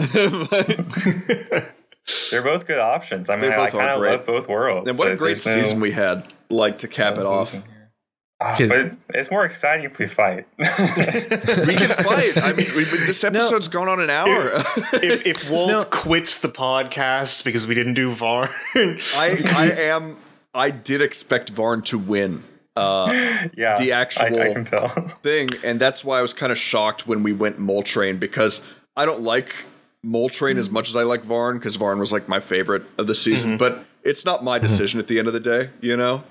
[2.10, 3.28] and They're both good options.
[3.28, 4.88] I mean, They I, I both are kind of love both worlds.
[4.88, 6.32] And what a great there's no- season we had.
[6.48, 7.52] Like to cap no it off.
[7.54, 7.76] losing here.
[8.56, 10.46] Kid- but it's more exciting if we fight.
[10.58, 12.36] We can fight.
[12.42, 14.50] I mean, we've this episode's gone on an hour.
[14.94, 15.84] if, if Walt No.
[15.84, 20.16] quits the podcast because we didn't do VAR, I, I am.
[20.54, 22.42] I did expect Varn to win
[22.76, 23.10] uh,
[23.56, 24.88] yeah, the I, actual I can tell.
[25.22, 28.62] thing, and that's why I was kind of shocked when we went Mole Train because
[28.96, 29.54] I don't like
[30.02, 30.74] Mole Train as hmm.
[30.74, 33.56] much as I like Varn because Varn was like my favorite of the season, hmm.
[33.56, 34.66] but it's not my hmm.
[34.66, 36.24] decision at the end of the day, you know.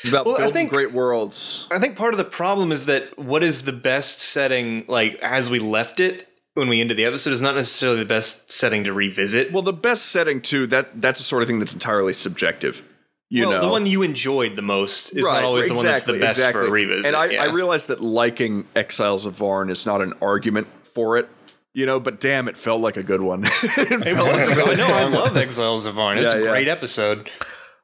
[0.00, 1.68] It's about Well, I building think- great worlds.
[1.70, 5.48] I think part of the problem is that what is the best setting, like as
[5.48, 8.92] we left it when we ended the episode, is not necessarily the best setting to
[8.92, 9.52] revisit.
[9.52, 12.82] Well, the best setting too that that's the sort of thing that's entirely subjective.
[13.30, 15.86] You well, know, the one you enjoyed the most is Right, not always the one
[15.86, 16.64] that's the best exactly.
[16.64, 17.06] for a revisit.
[17.06, 17.44] And I, yeah.
[17.44, 21.30] I realize that liking Exiles of Varn is not an argument for it,
[21.74, 23.44] you know, but damn, it felt like a good one.
[23.62, 25.20] It Hey, felt well, like a really no, I strong one.
[25.22, 26.18] love Exiles of Varn.
[26.18, 26.50] It's Yeah, a yeah.
[26.50, 27.30] great episode.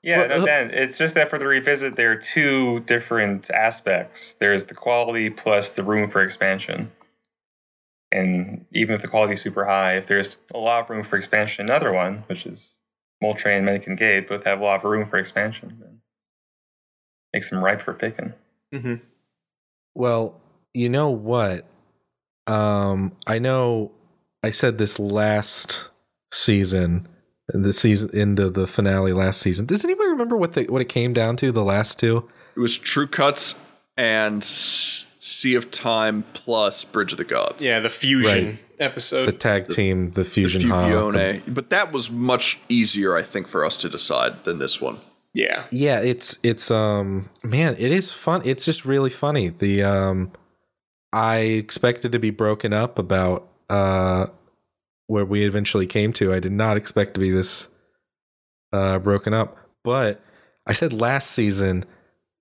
[0.02, 3.50] Yeah, Well, no, uh, Dan, it's just that for the revisit, there are two different
[3.50, 4.34] aspects.
[4.34, 6.92] There's the quality plus the room for expansion.
[8.12, 11.16] And even if the quality is super high, if there's a lot of room for
[11.16, 12.74] expansion, another one, which is
[13.22, 16.00] Moltre and Mendicant Gate, both have a lot of room for expansion, then
[17.34, 18.32] makes them ripe for picking.
[18.72, 18.94] Mm-hmm.
[19.94, 20.40] Well,
[20.72, 21.66] you know what?
[22.48, 23.92] Um, I know
[24.42, 25.90] I said this last
[26.32, 27.06] season,
[27.48, 29.66] the season end of the finale last season.
[29.66, 31.52] Does anybody remember what the what it came down to?
[31.52, 32.28] The last two?
[32.56, 33.54] It was True Cuts
[33.96, 37.64] and Sea of Time plus Bridge of the Gods.
[37.64, 38.58] Yeah, the fusion Right.
[38.80, 39.26] episode.
[39.26, 40.90] The tag team, the The fusion hub.
[40.90, 41.42] Fugione.
[41.46, 44.98] But that was much easier, I think, for us to decide than this one.
[45.34, 45.64] yeah.
[45.70, 48.42] Yeah, it's it's um man, it is fun.
[48.44, 49.48] It's just really funny.
[49.50, 50.32] The um
[51.12, 54.26] I expected to be broken up about uh
[55.06, 56.34] where we eventually came to.
[56.34, 57.68] I did not expect to be this
[58.72, 59.56] uh broken up.
[59.84, 60.20] But
[60.66, 61.84] I said last season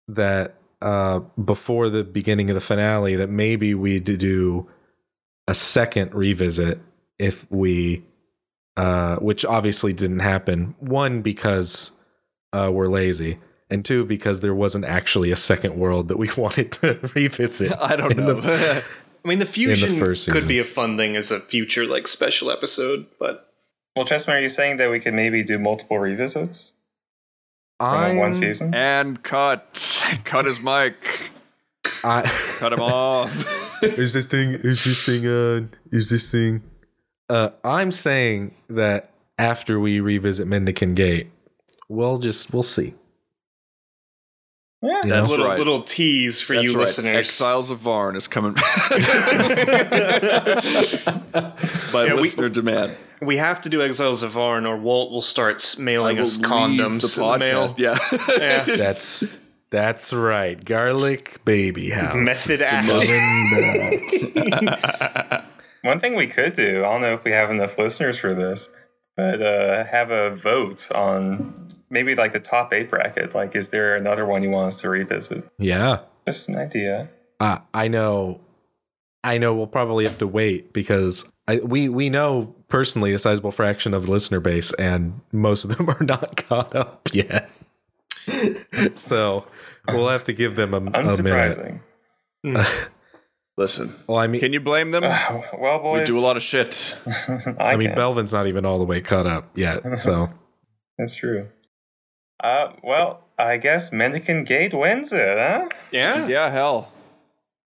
[0.07, 4.67] that uh before the beginning of the finale that maybe we'd do
[5.47, 6.79] a second revisit
[7.17, 8.03] if we
[8.75, 10.75] uh which obviously didn't happen.
[10.79, 11.91] One because
[12.53, 13.39] uh, we're lazy,
[13.69, 17.73] and two because there wasn't actually a second world that we wanted to revisit.
[17.79, 18.33] I don't know.
[18.41, 18.83] the-
[19.25, 20.47] I mean, the fusion first could season.
[20.47, 23.51] be a fun thing as a future like special episode, but
[23.95, 26.73] Well, Chessman, are you saying that we could maybe do multiple revisits
[27.77, 28.73] from that one season?
[28.73, 30.01] and cut.
[30.23, 30.95] Cut his mic.
[32.05, 32.21] I,
[32.59, 33.33] Cut him off.
[33.83, 34.51] is this thing?
[34.53, 35.71] Is this thing on?
[35.91, 36.61] Is this thing?
[37.29, 41.31] Uh, I'm saying that after we revisit Mendicant Gate,
[41.89, 42.93] we'll just we'll see.
[44.83, 45.57] Yeah, You That's little right.
[45.57, 46.81] little tease for That's you right.
[46.81, 47.15] listeners.
[47.15, 48.61] Exiles of Varn is coming by
[52.05, 52.95] Yeah, we- listener demand.
[53.19, 57.15] We have to do Exiles of Varn, or Walt will start mailing will us condoms
[57.15, 57.73] the in the mail.
[57.75, 57.97] Yeah.
[58.37, 58.63] Yeah.
[58.77, 59.23] That's
[59.71, 60.63] that's right.
[60.63, 62.15] Garlic baby house.
[62.15, 63.49] Method Smelling
[65.81, 68.69] One thing we could do, I don't know if we have enough listeners for this,
[69.17, 73.35] but uh, have a vote on maybe like the top eight bracket.
[73.35, 75.43] Like, is there another one you want us to revisit?
[75.57, 75.99] yeah.
[76.25, 77.09] Just an idea.
[77.39, 78.41] Uh, I know,
[79.23, 79.53] I know.
[79.53, 84.07] We'll probably have to wait because I, we we know personally a sizable fraction of
[84.07, 87.49] the listener base, and most of them are not caught up yet.
[88.95, 89.47] so
[89.87, 91.05] we'll have to give them a, a minute.
[91.05, 91.79] Unsurprising.
[93.57, 95.01] Listen, Well, I mean, can you blame them?
[95.57, 96.01] well, boys.
[96.01, 96.95] We do a lot of shit.
[97.57, 97.95] I, I mean.
[97.95, 99.97] Belvin's not even all the way caught up yet.
[99.99, 100.29] So
[100.97, 101.47] That's true.
[102.39, 105.69] Uh, well, I guess Mendicant Gate wins it, huh?
[105.91, 106.27] Yeah.
[106.27, 106.91] Yeah, hell.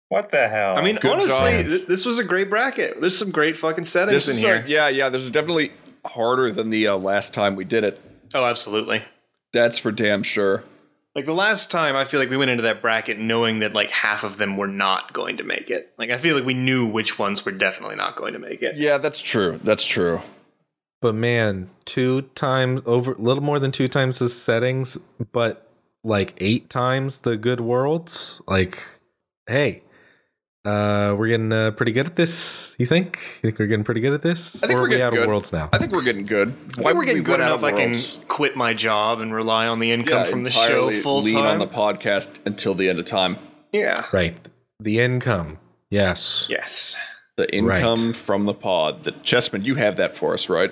[0.09, 0.77] What the hell?
[0.77, 2.99] I mean, Good honestly, th- this was a great bracket.
[2.99, 4.63] There's some great fucking settings This in here.
[4.65, 5.09] a- yeah, yeah.
[5.09, 5.73] This is definitely
[6.05, 8.01] harder than the uh, last time we did it.
[8.33, 9.03] oh, absolutely.
[9.53, 10.63] That's for damn sure.
[11.17, 13.89] Like the last time, I feel like we went into that bracket knowing that like
[13.89, 15.91] half of them were not going to make it.
[15.97, 18.77] Like I feel like we knew which ones were definitely not going to make it.
[18.77, 19.59] Yeah, that's true.
[19.63, 20.21] That's true.
[21.01, 24.95] But man, two times over, a little more than two times the settings,
[25.31, 25.67] but
[26.03, 28.39] like eight times the good worlds.
[28.45, 28.77] Like,
[29.47, 29.81] hey,
[30.67, 32.75] uh, we're getting uh, pretty good at this.
[32.77, 33.17] You think?
[33.41, 34.61] You think we're getting pretty good at this?
[34.63, 35.21] I think or we're are we getting out good.
[35.23, 35.69] of worlds now?
[35.71, 36.55] I think we're getting good.
[36.77, 37.63] I think we're getting good enough.
[37.63, 37.95] I can
[38.27, 41.37] quit my job and rely on the income Yeah, from the show entirely full lean
[41.37, 43.37] on the podcast until the end of time.
[43.71, 44.05] yeah.
[44.11, 44.35] right.
[44.79, 45.57] The income.
[45.89, 46.45] Yes.
[46.49, 46.95] Yes.
[47.37, 48.15] The income Right.
[48.15, 49.03] from the pod.
[49.05, 50.71] The Chessman, you have that for us, right?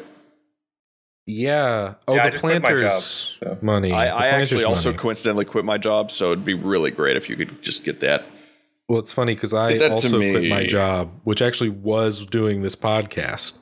[1.26, 1.96] Yeah.
[2.08, 3.58] Oh, Yeah, the just quit job, planters so.
[3.62, 3.92] money.
[3.92, 4.98] I, I planters actually also money.
[5.00, 8.26] coincidentally quit my job, so it'd be really great if you could just get that.
[8.88, 13.58] Well, it's funny because I also quit my job, which actually was doing this podcast.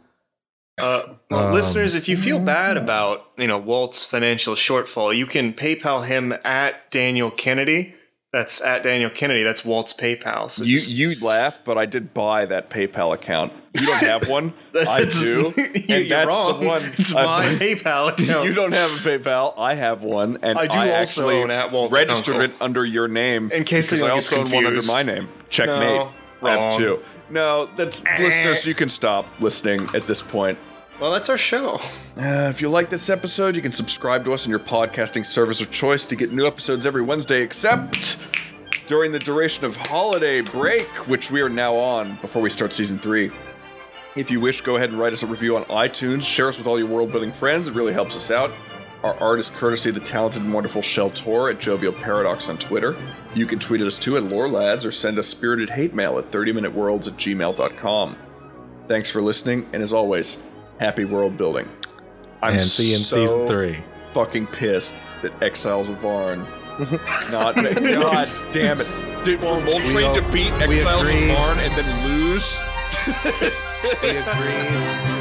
[0.78, 5.26] Uh, well, Um, listeners, if you feel bad about you know Walt's financial shortfall, you
[5.26, 7.96] can PayPal him at Daniel Kennedy
[8.34, 9.44] That's at Daniel Kennedy.
[9.44, 10.50] That's Walt's PayPal.
[10.50, 13.54] So You just- you laugh, but I did buy that PayPal account.
[13.76, 14.54] You don't have one.
[14.88, 15.54] I do.
[15.56, 16.60] you- and You're that's wrong.
[16.60, 16.82] the one.
[16.84, 18.46] It's I- my PayPal account.
[18.48, 19.54] You don't have a PayPal.
[19.56, 22.56] I have one, and I I, do also actually own at Walter registered Kunkel.
[22.56, 25.30] it under your name In case I also own one under my name.
[25.50, 25.78] Checkmate.
[25.80, 26.12] No,
[26.42, 26.78] I have wrong.
[26.80, 27.00] two.
[27.30, 28.18] No, that's eh.
[28.20, 28.66] listeners.
[28.66, 30.58] You can stop listening at this point.
[31.04, 31.82] Well, that's our show.
[32.16, 35.60] Uh, if you like this episode, you can subscribe to us on your podcasting service
[35.60, 38.16] of choice to get new episodes every Wednesday, except
[38.88, 42.98] during the duration of holiday break, which we are now on before we start season
[42.98, 43.32] three.
[44.16, 46.22] If you wish, go ahead and write us a review on iTunes.
[46.22, 47.68] Share us with all your world building friends.
[47.68, 48.50] It really helps us out.
[49.04, 52.58] Our art is courtesy of the talented and wonderful Shell Tor at Jovial Paradox on
[52.58, 52.96] Twitter.
[53.36, 56.32] You can tweet at us too at LoreLads or send us spirited hate mail at
[56.32, 58.16] 30minuteworlds at gmail.com.
[58.88, 60.38] Thanks for listening, and as always,
[60.80, 61.68] happy world building.
[62.42, 63.84] I'm and see in so season three.
[64.14, 66.40] fucking pissed that Exiles of Varn
[67.32, 68.88] not God damn it.
[69.24, 71.28] Did for Mole Train all- to beat Exiles of agree.
[71.34, 72.60] Varn and then lose?
[74.02, 75.13] We agree.